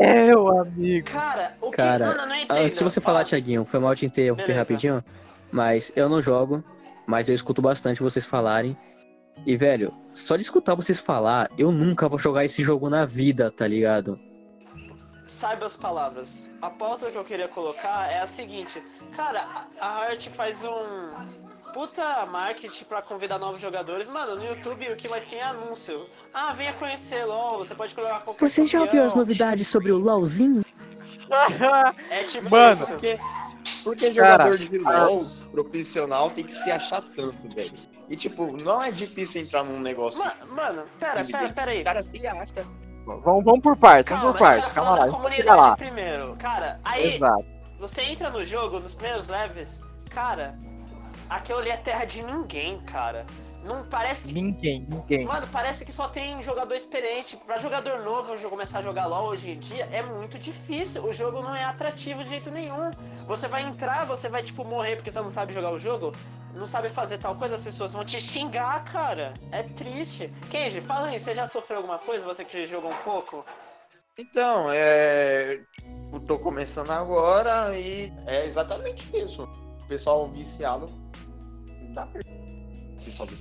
É, 0.00 0.24
meu 0.24 0.58
amigo. 0.58 1.06
cara, 1.06 1.54
o 1.60 1.70
que. 1.70 1.76
Cara, 1.76 2.06
mano, 2.06 2.20
eu 2.22 2.26
não 2.28 2.34
entendo. 2.34 2.56
Antes 2.56 2.78
de 2.78 2.84
você 2.84 2.98
falar, 2.98 3.20
Ó, 3.20 3.24
Thiaguinho, 3.24 3.62
foi 3.66 3.78
mal 3.78 3.94
te 3.94 4.06
interromper 4.06 4.46
Beleza. 4.46 4.60
rapidinho, 4.60 5.04
mas 5.50 5.92
eu 5.94 6.08
não 6.08 6.22
jogo, 6.22 6.64
mas 7.06 7.28
eu 7.28 7.34
escuto 7.34 7.60
bastante 7.60 8.02
vocês 8.02 8.24
falarem. 8.24 8.74
E, 9.44 9.54
velho, 9.54 9.92
só 10.14 10.34
de 10.36 10.42
escutar 10.44 10.74
vocês 10.74 10.98
falar, 10.98 11.50
eu 11.58 11.70
nunca 11.70 12.08
vou 12.08 12.18
jogar 12.18 12.42
esse 12.42 12.62
jogo 12.62 12.88
na 12.88 13.04
vida, 13.04 13.50
tá 13.50 13.68
ligado? 13.68 14.18
Saiba 15.32 15.64
as 15.64 15.76
palavras. 15.78 16.50
A 16.60 16.68
pauta 16.68 17.10
que 17.10 17.16
eu 17.16 17.24
queria 17.24 17.48
colocar 17.48 18.12
é 18.12 18.20
a 18.20 18.26
seguinte. 18.26 18.82
Cara, 19.16 19.66
a 19.80 20.04
Riot 20.06 20.28
faz 20.28 20.62
um 20.62 21.10
puta 21.72 22.26
marketing 22.26 22.84
pra 22.84 23.00
convidar 23.00 23.38
novos 23.38 23.58
jogadores. 23.58 24.10
Mano, 24.10 24.36
no 24.36 24.44
YouTube 24.44 24.92
o 24.92 24.94
que 24.96 25.08
mais 25.08 25.24
tem 25.24 25.38
é 25.38 25.44
anúncio. 25.44 26.06
Ah, 26.34 26.52
venha 26.52 26.74
conhecer 26.74 27.24
LOL, 27.24 27.58
você 27.60 27.74
pode 27.74 27.94
colocar 27.94 28.20
qualquer 28.20 28.48
Você 28.50 28.66
já 28.66 28.80
ouviu 28.82 29.00
as 29.02 29.08
campeão. 29.14 29.20
novidades 29.20 29.66
sobre 29.68 29.90
o 29.90 29.96
LoLzinho? 29.98 30.62
É 32.10 32.24
tipo 32.24 32.50
Mano, 32.50 32.72
isso. 32.74 32.86
Porque, 32.92 33.18
porque 33.82 34.12
Cara, 34.12 34.44
jogador 34.44 34.58
de 34.58 34.78
LOL 34.78 35.24
profissional 35.50 36.30
tem 36.30 36.44
que 36.44 36.54
se 36.54 36.70
achar 36.70 37.00
tanto, 37.00 37.48
velho. 37.56 37.72
E 38.10 38.16
tipo, 38.16 38.52
não 38.62 38.82
é 38.82 38.90
difícil 38.90 39.40
entrar 39.40 39.64
num 39.64 39.80
negócio. 39.80 40.18
Ma- 40.18 40.34
Mano, 40.50 40.84
pera, 41.00 41.24
pera, 41.24 41.48
pera 41.48 41.70
aí. 41.70 41.80
O 41.80 41.84
cara 41.84 42.02
se 42.02 42.26
acha. 42.26 42.66
Vamos, 43.04 43.44
vamos 43.44 43.60
por 43.60 43.76
partes, 43.76 44.10
vamos 44.10 44.22
Calma, 44.24 44.38
por 44.38 44.44
eu 44.46 44.52
partes. 44.52 44.72
quero 44.72 44.74
Calma 44.86 44.90
lá, 44.98 45.06
vamos 45.06 45.14
comunidade 45.16 45.60
lá. 45.60 45.76
primeiro. 45.76 46.36
Cara, 46.38 46.80
aí 46.84 47.14
Exato. 47.16 47.44
você 47.78 48.02
entra 48.02 48.30
no 48.30 48.44
jogo, 48.44 48.78
nos 48.80 48.94
primeiros 48.94 49.28
levels, 49.28 49.82
cara, 50.10 50.58
aquilo 51.28 51.58
ali 51.58 51.70
é 51.70 51.76
terra 51.76 52.04
de 52.04 52.22
ninguém, 52.22 52.78
cara. 52.80 53.26
Não 53.64 53.84
parece 53.84 54.26
que. 54.26 54.34
Ninguém, 54.34 54.86
ninguém. 54.88 55.24
Mano, 55.24 55.46
parece 55.50 55.84
que 55.84 55.92
só 55.92 56.08
tem 56.08 56.42
jogador 56.42 56.74
experiente. 56.74 57.36
Pra 57.36 57.56
jogador 57.56 58.00
novo 58.00 58.36
começar 58.50 58.80
a 58.80 58.82
jogar 58.82 59.06
LOL 59.06 59.28
hoje 59.28 59.52
em 59.52 59.58
dia 59.58 59.88
é 59.92 60.02
muito 60.02 60.38
difícil. 60.38 61.04
O 61.04 61.12
jogo 61.12 61.40
não 61.40 61.54
é 61.54 61.64
atrativo 61.64 62.22
de 62.22 62.30
jeito 62.30 62.50
nenhum. 62.50 62.90
Você 63.26 63.48
vai 63.48 63.62
entrar, 63.62 64.04
você 64.04 64.28
vai, 64.28 64.42
tipo, 64.42 64.64
morrer 64.64 64.96
porque 64.96 65.10
você 65.10 65.20
não 65.20 65.30
sabe 65.30 65.52
jogar 65.52 65.70
o 65.70 65.78
jogo, 65.78 66.12
não 66.54 66.66
sabe 66.66 66.90
fazer 66.90 67.18
tal 67.18 67.34
coisa, 67.36 67.54
as 67.54 67.60
pessoas 67.62 67.92
vão 67.92 68.04
te 68.04 68.20
xingar, 68.20 68.84
cara. 68.84 69.32
É 69.50 69.62
triste. 69.62 70.32
Kenji, 70.50 70.80
fala 70.80 71.08
aí, 71.08 71.18
você 71.18 71.34
já 71.34 71.48
sofreu 71.48 71.78
alguma 71.78 71.98
coisa? 71.98 72.24
Você 72.24 72.44
que 72.44 72.66
jogou 72.66 72.90
um 72.90 73.02
pouco? 73.04 73.44
Então, 74.18 74.70
é. 74.70 75.60
Eu 76.12 76.20
tô 76.20 76.38
começando 76.38 76.90
agora 76.90 77.76
e 77.78 78.12
é 78.26 78.44
exatamente 78.44 79.08
isso. 79.16 79.44
O 79.44 79.86
pessoal 79.88 80.28
viciado. 80.28 80.86
Não 81.80 81.92
dá 81.92 82.06
pra. 82.06 82.31
Viciado. 83.04 83.32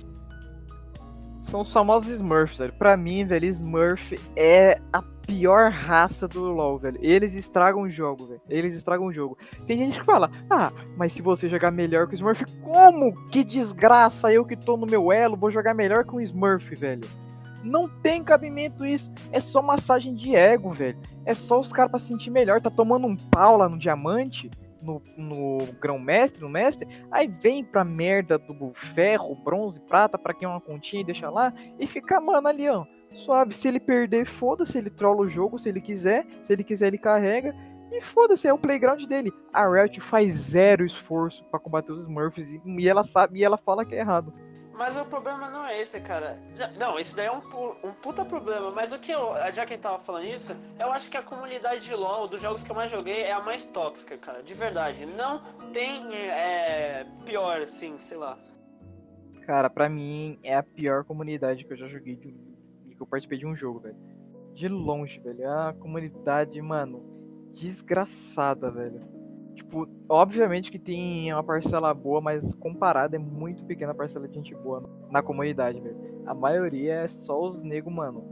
São 1.40 1.62
os 1.62 1.72
famosos 1.72 2.08
Smurfs, 2.08 2.58
velho. 2.58 2.72
Pra 2.74 2.96
mim, 2.96 3.24
velho, 3.24 3.46
Smurf 3.46 4.18
é 4.36 4.80
a 4.92 5.02
pior 5.26 5.70
raça 5.72 6.28
do 6.28 6.40
LoL, 6.40 6.78
velho. 6.78 6.98
Eles 7.00 7.34
estragam 7.34 7.82
o 7.82 7.90
jogo, 7.90 8.26
velho. 8.26 8.40
Eles 8.48 8.74
estragam 8.74 9.06
o 9.06 9.12
jogo. 9.12 9.36
Tem 9.66 9.76
gente 9.76 9.98
que 9.98 10.06
fala, 10.06 10.30
ah, 10.48 10.70
mas 10.96 11.12
se 11.12 11.20
você 11.20 11.48
jogar 11.48 11.70
melhor 11.70 12.06
que 12.06 12.14
o 12.14 12.16
Smurf, 12.16 12.44
como? 12.62 13.12
Que 13.28 13.42
desgraça, 13.42 14.32
eu 14.32 14.44
que 14.44 14.56
tô 14.56 14.76
no 14.76 14.86
meu 14.86 15.10
elo, 15.10 15.36
vou 15.36 15.50
jogar 15.50 15.74
melhor 15.74 16.04
que 16.04 16.14
o 16.14 16.20
Smurf, 16.20 16.74
velho. 16.76 17.08
Não 17.64 17.88
tem 17.88 18.22
cabimento 18.22 18.84
isso. 18.84 19.12
É 19.30 19.40
só 19.40 19.62
massagem 19.62 20.14
de 20.14 20.34
ego, 20.34 20.70
velho. 20.72 20.98
É 21.24 21.34
só 21.34 21.60
os 21.60 21.72
caras 21.72 21.90
pra 21.90 22.00
se 22.00 22.06
sentir 22.06 22.30
melhor. 22.30 22.60
Tá 22.60 22.70
tomando 22.70 23.06
um 23.06 23.16
pau 23.16 23.56
lá 23.56 23.68
no 23.68 23.78
diamante, 23.78 24.50
no, 24.82 25.02
no 25.16 25.58
grão-mestre, 25.80 26.40
no 26.40 26.48
mestre. 26.48 26.88
Aí 27.10 27.28
vem 27.28 27.64
pra 27.64 27.84
merda 27.84 28.38
do 28.38 28.72
ferro, 28.74 29.34
bronze, 29.34 29.80
prata, 29.80 30.18
pra 30.18 30.34
quem 30.34 30.46
é 30.46 30.50
uma 30.50 30.60
continha 30.60 31.02
e 31.02 31.06
deixa 31.06 31.30
lá. 31.30 31.52
E 31.78 31.86
fica, 31.86 32.20
mano, 32.20 32.48
ali, 32.48 32.68
ó. 32.68 32.84
Suave. 33.12 33.54
Se 33.54 33.68
ele 33.68 33.80
perder, 33.80 34.26
foda-se. 34.26 34.76
Ele 34.78 34.90
trola 34.90 35.20
o 35.20 35.28
jogo 35.28 35.58
se 35.58 35.68
ele 35.68 35.80
quiser. 35.80 36.26
Se 36.44 36.52
ele 36.52 36.64
quiser, 36.64 36.88
ele 36.88 36.98
carrega. 36.98 37.54
E 37.90 38.00
foda-se, 38.00 38.48
é 38.48 38.52
o 38.52 38.58
playground 38.58 39.04
dele. 39.04 39.30
A 39.52 39.68
Riot 39.68 40.00
faz 40.00 40.34
zero 40.34 40.84
esforço 40.84 41.44
pra 41.50 41.60
combater 41.60 41.92
os 41.92 42.02
Smurfs. 42.02 42.52
E 42.54 42.60
e 42.64 42.88
ela 42.88 43.04
sabe, 43.04 43.40
e 43.40 43.44
ela 43.44 43.58
fala 43.58 43.84
que 43.84 43.94
é 43.94 43.98
errado. 43.98 44.32
Mas 44.74 44.96
o 44.96 45.04
problema 45.04 45.50
não 45.50 45.64
é 45.64 45.80
esse, 45.80 46.00
cara. 46.00 46.38
Não, 46.78 46.98
isso 46.98 47.14
daí 47.14 47.26
é 47.26 47.32
um, 47.32 47.42
um 47.84 47.92
puta 47.92 48.24
problema. 48.24 48.70
Mas 48.70 48.92
o 48.92 48.98
que 48.98 49.12
eu. 49.12 49.34
Já 49.52 49.66
que 49.66 49.74
a 49.74 49.76
gente 49.76 49.80
tava 49.80 49.98
falando 49.98 50.26
isso, 50.26 50.56
eu 50.78 50.90
acho 50.92 51.10
que 51.10 51.16
a 51.16 51.22
comunidade 51.22 51.82
de 51.82 51.94
LoL, 51.94 52.26
dos 52.26 52.40
jogos 52.40 52.62
que 52.62 52.70
eu 52.70 52.74
mais 52.74 52.90
joguei, 52.90 53.22
é 53.22 53.32
a 53.32 53.40
mais 53.40 53.66
tóxica, 53.66 54.16
cara. 54.16 54.42
De 54.42 54.54
verdade. 54.54 55.04
Não 55.06 55.42
tem 55.72 56.14
é, 56.14 57.06
pior, 57.24 57.60
assim, 57.60 57.98
sei 57.98 58.16
lá. 58.16 58.38
Cara, 59.46 59.68
pra 59.68 59.88
mim 59.88 60.38
é 60.42 60.56
a 60.56 60.62
pior 60.62 61.04
comunidade 61.04 61.64
que 61.64 61.72
eu 61.72 61.76
já 61.76 61.88
joguei 61.88 62.16
de 62.16 62.32
que 62.94 63.02
eu 63.02 63.06
participei 63.06 63.38
de 63.38 63.46
um 63.46 63.56
jogo, 63.56 63.80
velho. 63.80 63.96
De 64.54 64.68
longe, 64.68 65.18
velho. 65.20 65.42
É 65.42 65.48
uma 65.48 65.72
comunidade, 65.74 66.60
mano, 66.62 67.02
desgraçada, 67.50 68.70
velho. 68.70 69.00
Tipo, 69.54 69.86
obviamente 70.08 70.70
que 70.70 70.78
tem 70.78 71.32
uma 71.32 71.42
parcela 71.42 71.92
boa, 71.92 72.20
mas 72.20 72.54
comparada 72.54 73.16
é 73.16 73.18
muito 73.18 73.64
pequena 73.64 73.92
a 73.92 73.94
parcela 73.94 74.26
de 74.26 74.34
gente 74.34 74.54
boa 74.54 74.88
na 75.10 75.22
comunidade, 75.22 75.80
velho. 75.80 75.96
A 76.26 76.34
maioria 76.34 76.94
é 76.94 77.08
só 77.08 77.40
os 77.40 77.62
nego, 77.62 77.90
mano, 77.90 78.24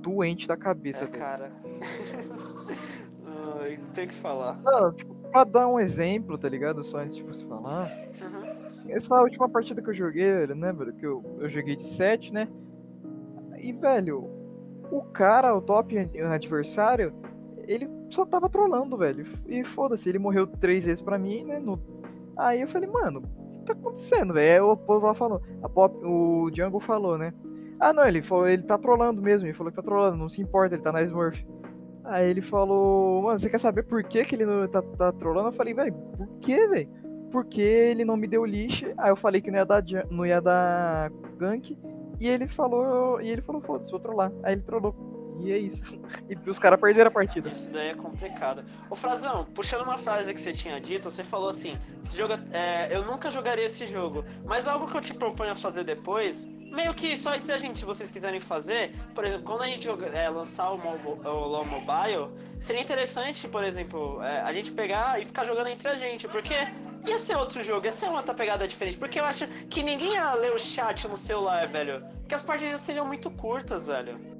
doente 0.00 0.46
da 0.46 0.56
cabeça, 0.56 1.02
É, 1.04 1.06
velho. 1.06 1.18
cara. 1.18 1.50
Ai, 3.60 3.78
tem 3.94 4.06
que 4.08 4.14
falar. 4.14 4.60
Não, 4.62 4.92
tipo, 4.92 5.14
pra 5.30 5.44
dar 5.44 5.68
um 5.68 5.78
exemplo, 5.80 6.36
tá 6.38 6.48
ligado? 6.48 6.82
Só 6.84 6.98
antes 6.98 7.16
de 7.16 7.22
você 7.22 7.44
falar. 7.46 7.90
Uhum. 8.20 8.90
Essa 8.90 9.20
última 9.20 9.48
partida 9.48 9.80
que 9.82 9.90
eu 9.90 9.94
joguei, 9.94 10.24
velho, 10.32 10.54
né, 10.54 10.72
velho? 10.72 10.92
Que 10.92 11.06
eu, 11.06 11.22
eu 11.38 11.48
joguei 11.48 11.76
de 11.76 11.84
7, 11.84 12.32
né? 12.32 12.48
E, 13.58 13.72
velho, 13.72 14.28
o 14.90 15.02
cara, 15.02 15.54
o 15.56 15.62
top 15.62 15.96
ad- 15.98 16.20
adversário, 16.20 17.12
ele 17.66 17.88
só 18.12 18.24
tava 18.26 18.48
trolando, 18.48 18.96
velho. 18.96 19.24
E 19.46 19.64
foda-se, 19.64 20.08
ele 20.08 20.18
morreu 20.18 20.46
três 20.46 20.84
vezes 20.84 21.00
pra 21.00 21.18
mim, 21.18 21.44
né? 21.44 21.58
no- 21.58 21.80
Aí 22.36 22.60
eu 22.60 22.68
falei, 22.68 22.88
mano, 22.88 23.20
o 23.20 23.50
que 23.50 23.64
tá 23.66 23.72
acontecendo, 23.72 24.34
velho? 24.34 24.52
Aí 24.54 24.60
o 24.60 24.76
povo 24.76 25.06
lá 25.06 25.14
falou, 25.14 25.40
Pop, 25.74 25.94
o 26.04 26.50
Django 26.50 26.80
falou, 26.80 27.18
né? 27.18 27.32
Ah, 27.78 27.92
não, 27.92 28.06
ele 28.06 28.22
falou, 28.22 28.46
ele 28.46 28.62
tá 28.62 28.78
trolando 28.78 29.20
mesmo, 29.20 29.46
ele 29.46 29.54
falou 29.54 29.70
que 29.70 29.76
tá 29.76 29.82
trolando, 29.82 30.16
não 30.16 30.28
se 30.28 30.40
importa, 30.40 30.74
ele 30.74 30.82
tá 30.82 30.92
na 30.92 31.02
Smurf. 31.02 31.44
Aí 32.04 32.28
ele 32.28 32.40
falou, 32.42 33.22
mano, 33.22 33.38
você 33.38 33.48
quer 33.50 33.58
saber 33.58 33.82
por 33.84 34.02
que, 34.04 34.24
que 34.24 34.34
ele 34.34 34.44
não 34.46 34.66
tá, 34.68 34.82
tá 34.82 35.12
trolando? 35.12 35.48
Eu 35.48 35.52
falei, 35.52 35.74
velho, 35.74 35.92
por 36.16 36.26
que, 36.40 36.66
velho? 36.68 36.88
Porque 37.30 37.60
ele 37.60 38.04
não 38.04 38.16
me 38.16 38.26
deu 38.28 38.44
lixo. 38.44 38.86
Aí 38.98 39.10
eu 39.10 39.16
falei 39.16 39.40
que 39.40 39.50
não 39.50 39.58
ia 39.58 39.64
dar, 39.64 39.82
não 40.10 40.26
ia 40.26 40.40
dar 40.40 41.10
gank. 41.38 41.76
E 42.20 42.28
ele 42.28 42.46
falou, 42.46 43.20
e 43.20 43.28
ele 43.28 43.42
falou, 43.42 43.60
foda-se, 43.62 43.90
vou 43.90 44.00
trollar. 44.00 44.32
Aí 44.42 44.54
ele 44.54 44.62
trollou. 44.62 44.94
E 45.40 45.50
é 45.52 45.58
isso. 45.58 45.80
E 46.28 46.50
os 46.50 46.58
caras 46.58 46.80
perderam 46.80 47.08
a 47.08 47.10
partida. 47.10 47.48
Isso 47.50 47.70
daí 47.70 47.88
é 47.90 47.94
complicado. 47.94 48.64
Ô 48.88 48.94
Frazão, 48.94 49.44
puxando 49.46 49.82
uma 49.82 49.98
frase 49.98 50.32
que 50.32 50.40
você 50.40 50.52
tinha 50.52 50.80
dito, 50.80 51.10
você 51.10 51.24
falou 51.24 51.48
assim: 51.48 51.78
esse 52.04 52.16
jogo, 52.16 52.34
é, 52.52 52.88
eu 52.94 53.04
nunca 53.04 53.30
jogaria 53.30 53.64
esse 53.64 53.86
jogo, 53.86 54.24
mas 54.44 54.68
algo 54.68 54.86
que 54.86 54.96
eu 54.96 55.00
te 55.00 55.14
proponho 55.14 55.52
a 55.52 55.54
fazer 55.54 55.84
depois, 55.84 56.46
meio 56.70 56.94
que 56.94 57.16
só 57.16 57.34
entre 57.34 57.50
a 57.52 57.58
gente, 57.58 57.78
se 57.80 57.84
vocês 57.84 58.10
quiserem 58.10 58.40
fazer, 58.40 58.92
por 59.14 59.24
exemplo, 59.24 59.44
quando 59.44 59.62
a 59.62 59.66
gente 59.66 59.84
joga- 59.84 60.06
é, 60.06 60.28
lançar 60.28 60.70
o, 60.70 60.78
mobo- 60.78 61.20
o 61.28 61.46
LoL 61.48 61.64
Mobile, 61.64 62.28
seria 62.60 62.80
interessante, 62.82 63.48
por 63.48 63.64
exemplo, 63.64 64.22
é, 64.22 64.40
a 64.42 64.52
gente 64.52 64.70
pegar 64.70 65.20
e 65.20 65.24
ficar 65.24 65.44
jogando 65.44 65.66
entre 65.68 65.88
a 65.88 65.94
gente, 65.96 66.28
porque 66.28 66.54
ia 67.06 67.18
ser 67.18 67.36
outro 67.36 67.62
jogo, 67.62 67.84
ia 67.86 67.92
ser 67.92 68.06
uma 68.06 68.18
outra 68.18 68.32
pegada 68.34 68.66
diferente, 68.68 68.96
porque 68.96 69.18
eu 69.18 69.24
acho 69.24 69.46
que 69.68 69.82
ninguém 69.82 70.12
ia 70.14 70.32
ler 70.34 70.52
o 70.52 70.58
chat 70.58 71.08
no 71.08 71.16
celular, 71.16 71.66
velho, 71.68 72.04
porque 72.20 72.34
as 72.34 72.42
partidas 72.42 72.80
seriam 72.82 73.04
muito 73.06 73.28
curtas, 73.30 73.86
velho. 73.86 74.31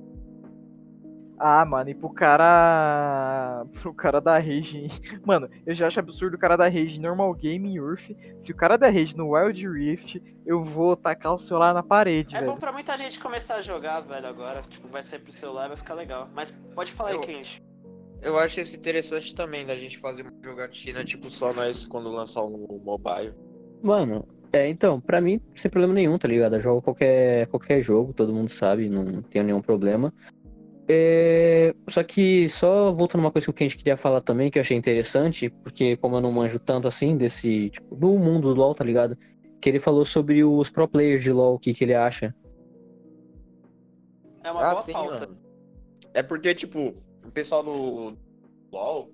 Ah, 1.45 1.65
mano, 1.65 1.91
e 1.91 1.95
pro 1.95 2.09
cara. 2.09 3.67
Pro 3.81 3.93
cara 3.93 4.21
da 4.21 4.39
Rage. 4.39 4.87
Mano, 5.27 5.49
eu 5.67 5.75
já 5.75 5.89
acho 5.89 5.99
absurdo 5.99 6.35
o 6.37 6.39
cara 6.39 6.57
da 6.57 6.69
Rage 6.69 7.01
normal 7.01 7.35
game 7.35 7.69
em 7.69 7.81
Urf. 7.81 8.17
Se 8.41 8.53
o 8.53 8.55
cara 8.57 8.77
da 8.77 8.89
Rage 8.89 9.17
no 9.17 9.35
Wild 9.35 9.69
Rift, 9.69 10.23
eu 10.47 10.63
vou 10.63 10.95
tacar 10.95 11.35
o 11.35 11.39
celular 11.41 11.75
na 11.75 11.83
parede, 11.83 12.37
É 12.37 12.41
bom 12.41 12.47
velho. 12.47 12.59
pra 12.61 12.71
muita 12.71 12.97
gente 12.97 13.19
começar 13.19 13.57
a 13.57 13.61
jogar, 13.61 13.99
velho, 14.03 14.25
agora. 14.25 14.63
Tipo, 14.63 14.87
vai 14.87 15.03
sair 15.03 15.19
pro 15.19 15.33
celular, 15.33 15.67
vai 15.67 15.77
ficar 15.77 15.95
legal. 15.95 16.29
Mas 16.33 16.53
pode 16.77 16.93
falar 16.93 17.09
aí, 17.11 17.17
Eu- 17.17 17.21
Kenji. 17.23 17.61
Eu 18.21 18.39
acho 18.39 18.61
isso 18.61 18.77
interessante 18.77 19.35
também, 19.35 19.67
da 19.67 19.75
gente 19.75 19.99
fazer 19.99 20.23
uma 20.23 20.31
jogatina, 20.45 21.05
tipo, 21.05 21.29
só 21.29 21.53
nós 21.53 21.85
quando 21.85 22.09
lançar 22.09 22.45
um 22.45 22.81
mobile. 22.85 23.35
Mano, 23.83 24.25
é, 24.53 24.69
então, 24.69 25.01
pra 25.01 25.21
mim, 25.21 25.41
sem 25.57 25.69
problema 25.69 25.93
nenhum, 25.93 26.17
tá 26.17 26.29
ligado? 26.29 26.55
Eu 26.55 26.61
jogo 26.61 26.81
qualquer, 26.81 27.49
qualquer 27.49 27.81
jogo, 27.81 28.13
todo 28.13 28.33
mundo 28.33 28.49
sabe, 28.49 28.89
não 28.89 29.23
tenho 29.23 29.45
nenhum 29.45 29.61
problema. 29.61 30.15
É, 30.95 31.75
só 31.89 32.05
que, 32.05 32.47
só 32.51 32.93
voltando 32.93 33.23
uma 33.23 33.31
coisa 33.31 33.47
que 33.47 33.51
o 33.51 33.55
Kenji 33.55 33.79
queria 33.79 33.97
falar 33.97 34.21
também, 34.21 34.51
que 34.51 34.59
eu 34.59 34.61
achei 34.61 34.77
interessante, 34.77 35.49
porque 35.49 35.97
como 35.97 36.17
eu 36.17 36.21
não 36.21 36.31
manjo 36.31 36.59
tanto 36.59 36.87
assim 36.87 37.17
desse, 37.17 37.71
tipo, 37.71 37.97
do 37.97 38.19
mundo 38.19 38.53
do 38.53 38.61
LoL, 38.61 38.75
tá 38.75 38.85
ligado? 38.85 39.17
Que 39.59 39.71
ele 39.71 39.79
falou 39.79 40.05
sobre 40.05 40.45
os 40.45 40.69
pro 40.69 40.87
players 40.87 41.23
de 41.23 41.33
LoL, 41.33 41.55
o 41.55 41.59
que, 41.59 41.73
que 41.73 41.85
ele 41.85 41.95
acha. 41.95 42.35
É 44.45 44.51
uma 44.51 44.61
ah, 44.61 44.71
boa 44.73 44.83
sim, 44.83 44.93
pauta. 44.93 45.21
mano. 45.21 45.39
É 46.13 46.23
porque, 46.23 46.55
tipo, 46.55 46.95
o 47.25 47.31
pessoal 47.31 47.63
do 47.63 48.15
LoL, 48.71 49.11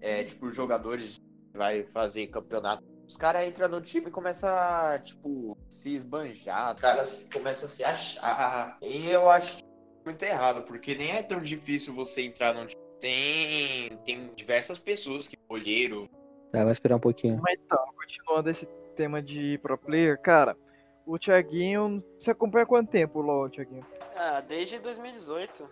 é, 0.00 0.22
tipo, 0.22 0.46
os 0.46 0.54
jogadores 0.54 1.16
vai 1.54 1.82
fazer 1.84 2.26
campeonato. 2.26 2.84
Os 3.08 3.16
caras 3.16 3.46
entram 3.46 3.68
no 3.68 3.80
time 3.80 4.08
e 4.08 4.10
começam 4.10 4.50
a, 4.50 4.98
tipo, 4.98 5.56
se 5.70 5.94
esbanjar. 5.94 6.74
Os 6.74 6.80
caras 6.80 7.28
começam 7.32 7.66
a 7.66 7.68
se 7.70 7.84
achar. 7.84 8.78
E 8.82 9.08
eu 9.08 9.30
acho 9.30 9.64
muito 10.06 10.22
errado, 10.22 10.62
porque 10.62 10.94
nem 10.94 11.10
é 11.10 11.22
tão 11.22 11.40
difícil 11.40 11.94
você 11.94 12.22
entrar 12.22 12.54
num 12.54 12.66
time. 12.66 12.80
Tem, 13.00 13.96
tem 14.06 14.30
diversas 14.34 14.78
pessoas 14.78 15.28
que 15.28 15.36
olheiro. 15.48 16.08
Tá, 16.50 16.62
vai 16.64 16.72
esperar 16.72 16.96
um 16.96 17.00
pouquinho. 17.00 17.38
Mas 17.42 17.58
então, 17.62 17.78
continuando 17.94 18.48
esse 18.48 18.66
tema 18.96 19.20
de 19.20 19.58
pro 19.58 19.76
player, 19.76 20.18
cara, 20.20 20.56
o 21.04 21.18
Thiaguinho. 21.18 22.02
Você 22.18 22.30
acompanha 22.30 22.64
quanto 22.64 22.90
tempo 22.90 23.18
o 23.18 23.22
LoL, 23.22 23.50
Thiaguinho? 23.50 23.84
Ah, 24.16 24.40
desde 24.40 24.78
2018. 24.78 25.68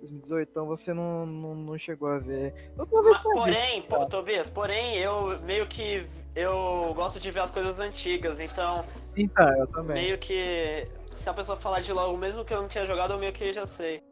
2018, 0.00 0.48
então 0.50 0.66
você 0.66 0.94
não, 0.94 1.26
não, 1.26 1.54
não 1.54 1.78
chegou 1.78 2.08
a 2.08 2.18
ver. 2.18 2.54
Eu 2.78 2.86
tô 2.86 3.02
vendo 3.02 3.12
Mas, 3.12 3.22
porém, 3.22 3.82
pô, 3.82 4.06
Tobias, 4.06 4.48
porém, 4.48 4.96
eu 4.98 5.38
meio 5.40 5.66
que. 5.66 6.06
Eu 6.34 6.92
gosto 6.94 7.18
de 7.18 7.28
ver 7.30 7.40
as 7.40 7.50
coisas 7.50 7.80
antigas, 7.80 8.38
então 8.38 8.84
Então, 9.16 9.52
eu 9.56 9.66
também. 9.66 9.94
meio 10.04 10.18
que. 10.18 10.86
Se 11.20 11.28
a 11.28 11.34
pessoa 11.34 11.54
falar 11.54 11.80
de 11.80 11.92
LOL, 11.92 12.16
mesmo 12.16 12.46
que 12.46 12.54
eu 12.54 12.62
não 12.62 12.66
tinha 12.66 12.86
jogado, 12.86 13.12
eu 13.12 13.18
meio 13.18 13.30
que 13.30 13.52
já 13.52 13.66
sei. 13.66 14.02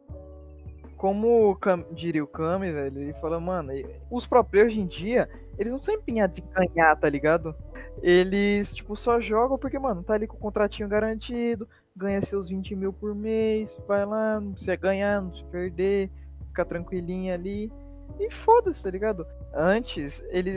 Como 0.95 1.49
o 1.49 1.55
Cam- 1.55 1.83
diria 1.91 2.23
o 2.23 2.27
Kami, 2.27 2.71
velho, 2.71 3.01
ele 3.01 3.13
fala, 3.13 3.39
mano, 3.39 3.71
os 4.11 4.27
players 4.27 4.71
hoje 4.73 4.79
em 4.81 4.85
dia, 4.85 5.27
eles 5.57 5.71
não 5.71 5.81
são 5.81 5.95
empenhados 5.95 6.37
em 6.37 6.43
ganhar, 6.53 6.95
tá 6.95 7.09
ligado? 7.09 7.55
Eles, 8.03 8.75
tipo, 8.75 8.95
só 8.95 9.19
jogam 9.19 9.57
porque, 9.57 9.79
mano, 9.79 10.03
tá 10.03 10.13
ali 10.13 10.27
com 10.27 10.37
o 10.37 10.39
contratinho 10.39 10.87
garantido, 10.87 11.67
ganha 11.95 12.21
seus 12.21 12.49
20 12.49 12.75
mil 12.75 12.93
por 12.93 13.15
mês, 13.15 13.75
vai 13.87 14.05
lá, 14.05 14.39
não 14.39 14.51
precisa 14.51 14.75
ganhar, 14.75 15.19
não 15.19 15.29
precisa 15.29 15.49
perder, 15.49 16.11
fica 16.49 16.63
tranquilinho 16.63 17.33
ali. 17.33 17.71
E 18.19 18.29
foda-se, 18.29 18.83
tá 18.83 18.91
ligado? 18.91 19.25
Antes, 19.51 20.23
eles, 20.29 20.53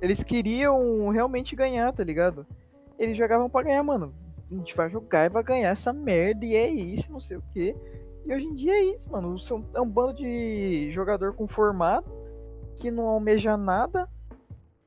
eles 0.00 0.22
queriam 0.22 1.08
realmente 1.08 1.56
ganhar, 1.56 1.92
tá 1.92 2.04
ligado? 2.04 2.46
Eles 2.96 3.16
jogavam 3.16 3.50
pra 3.50 3.62
ganhar, 3.64 3.82
mano. 3.82 4.14
A 4.50 4.54
gente 4.54 4.76
vai 4.76 4.88
jogar 4.88 5.26
e 5.26 5.28
vai 5.28 5.42
ganhar 5.42 5.70
essa 5.70 5.92
merda, 5.92 6.44
e 6.44 6.54
é 6.54 6.68
isso, 6.68 7.10
não 7.10 7.20
sei 7.20 7.36
o 7.36 7.42
quê. 7.52 7.76
E 8.24 8.34
hoje 8.34 8.46
em 8.46 8.54
dia 8.54 8.72
é 8.72 8.84
isso, 8.84 9.10
mano. 9.10 9.38
São, 9.38 9.64
é 9.74 9.80
um 9.80 9.88
bando 9.88 10.14
de 10.14 10.90
jogador 10.92 11.34
conformado 11.34 12.06
que 12.76 12.90
não 12.90 13.06
almeja 13.06 13.56
nada 13.56 14.08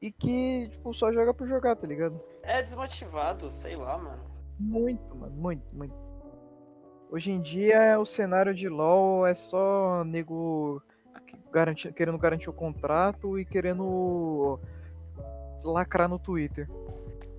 e 0.01 0.11
que, 0.11 0.69
tipo, 0.69 0.93
só 0.93 1.11
joga 1.11 1.33
por 1.33 1.47
jogar, 1.47 1.75
tá 1.75 1.87
ligado? 1.87 2.19
É 2.43 2.61
desmotivado, 2.61 3.49
sei 3.49 3.75
lá, 3.75 3.97
mano. 3.97 4.23
Muito, 4.59 5.15
mano, 5.15 5.35
muito, 5.35 5.63
muito. 5.73 5.95
Hoje 7.11 7.31
em 7.31 7.41
dia 7.41 7.99
o 7.99 8.05
cenário 8.05 8.53
de 8.53 8.69
LoL 8.69 9.25
é 9.25 9.33
só 9.33 10.03
nego 10.03 10.81
querendo 11.95 12.17
garantir 12.17 12.49
o 12.49 12.53
contrato 12.53 13.39
e 13.39 13.45
querendo 13.45 14.59
lacrar 15.63 16.07
no 16.07 16.19
Twitter. 16.19 16.69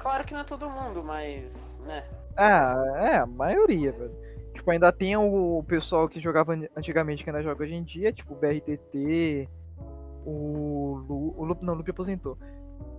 Claro 0.00 0.24
que 0.24 0.32
não 0.32 0.40
é 0.40 0.44
todo 0.44 0.68
mundo, 0.68 1.04
mas. 1.04 1.80
né. 1.86 2.04
Ah, 2.36 2.74
é, 2.96 3.16
a 3.18 3.26
maioria. 3.26 3.94
Tipo, 4.54 4.70
ainda 4.70 4.90
tem 4.92 5.16
o 5.16 5.62
pessoal 5.66 6.08
que 6.08 6.20
jogava 6.20 6.54
an- 6.54 6.68
antigamente 6.76 7.22
que 7.22 7.30
ainda 7.30 7.42
joga 7.42 7.62
hoje 7.64 7.74
em 7.74 7.84
dia, 7.84 8.12
tipo 8.12 8.34
o 8.34 8.36
BRTT, 8.36 9.48
o 10.26 11.04
Lu, 11.08 11.34
o 11.36 11.44
Lu, 11.44 11.56
não, 11.60 11.74
o 11.74 11.76
Lupe 11.76 11.90
aposentou. 11.90 12.36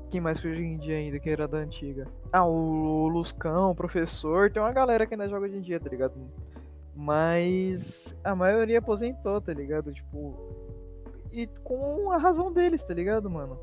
Quem 0.09 0.19
mais 0.21 0.39
que 0.39 0.47
hoje 0.47 0.61
em 0.61 0.77
dia 0.77 0.97
ainda 0.97 1.19
que 1.19 1.29
era 1.29 1.47
da 1.47 1.57
antiga? 1.57 2.05
Ah, 2.31 2.45
o 2.45 3.07
Luscão, 3.07 3.71
o 3.71 3.75
professor, 3.75 4.51
tem 4.51 4.61
uma 4.61 4.71
galera 4.73 5.05
que 5.07 5.13
ainda 5.13 5.27
joga 5.29 5.45
hoje 5.45 5.57
em 5.57 5.61
dia, 5.61 5.79
tá 5.79 5.89
ligado? 5.89 6.13
Mas 6.95 8.15
a 8.23 8.35
maioria 8.35 8.79
aposentou, 8.79 9.39
tá 9.41 9.53
ligado? 9.53 9.91
Tipo, 9.93 10.35
e 11.31 11.47
com 11.63 12.11
a 12.11 12.17
razão 12.17 12.51
deles, 12.51 12.83
tá 12.83 12.93
ligado, 12.93 13.29
mano? 13.29 13.57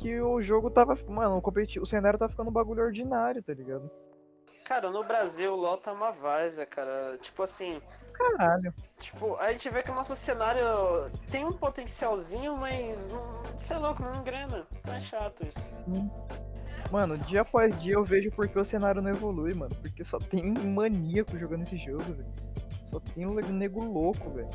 Que 0.00 0.18
o 0.18 0.40
jogo 0.40 0.70
tava, 0.70 0.96
mano, 1.06 1.36
o, 1.36 1.42
competi- 1.42 1.78
o 1.78 1.84
cenário 1.84 2.18
tá 2.18 2.26
ficando 2.26 2.48
um 2.48 2.52
bagulho 2.52 2.82
ordinário, 2.82 3.42
tá 3.42 3.52
ligado? 3.52 3.90
Cara, 4.64 4.88
no 4.90 5.04
Brasil 5.04 5.52
o 5.52 5.56
LoL 5.56 5.76
tá 5.76 5.92
uma 5.92 6.10
várzea, 6.10 6.64
cara. 6.64 7.18
Tipo 7.20 7.42
assim. 7.42 7.82
Caralho. 8.14 8.72
Tipo, 8.98 9.36
a 9.36 9.52
gente 9.52 9.68
vê 9.68 9.82
que 9.82 9.90
o 9.90 9.94
nosso 9.94 10.16
cenário 10.16 10.62
tem 11.30 11.44
um 11.44 11.52
potencialzinho, 11.52 12.56
mas 12.56 13.10
não, 13.10 13.42
sei 13.58 13.76
lá, 13.76 13.94
não 14.00 14.20
engrena. 14.20 14.66
Tá 14.82 14.98
chato 14.98 15.46
isso. 15.46 15.68
Mano, 16.90 17.18
dia 17.18 17.42
após 17.42 17.78
dia 17.80 17.94
eu 17.94 18.04
vejo 18.04 18.30
porque 18.30 18.58
o 18.58 18.64
cenário 18.64 19.02
não 19.02 19.10
evolui, 19.10 19.52
mano. 19.52 19.74
Porque 19.82 20.02
só 20.02 20.18
tem 20.18 20.50
maníaco 20.50 21.38
jogando 21.38 21.64
esse 21.64 21.76
jogo, 21.76 22.04
velho. 22.04 22.32
Só 22.84 22.98
tem 23.00 23.26
um 23.26 23.34
nego 23.34 23.84
louco, 23.84 24.30
velho. 24.30 24.48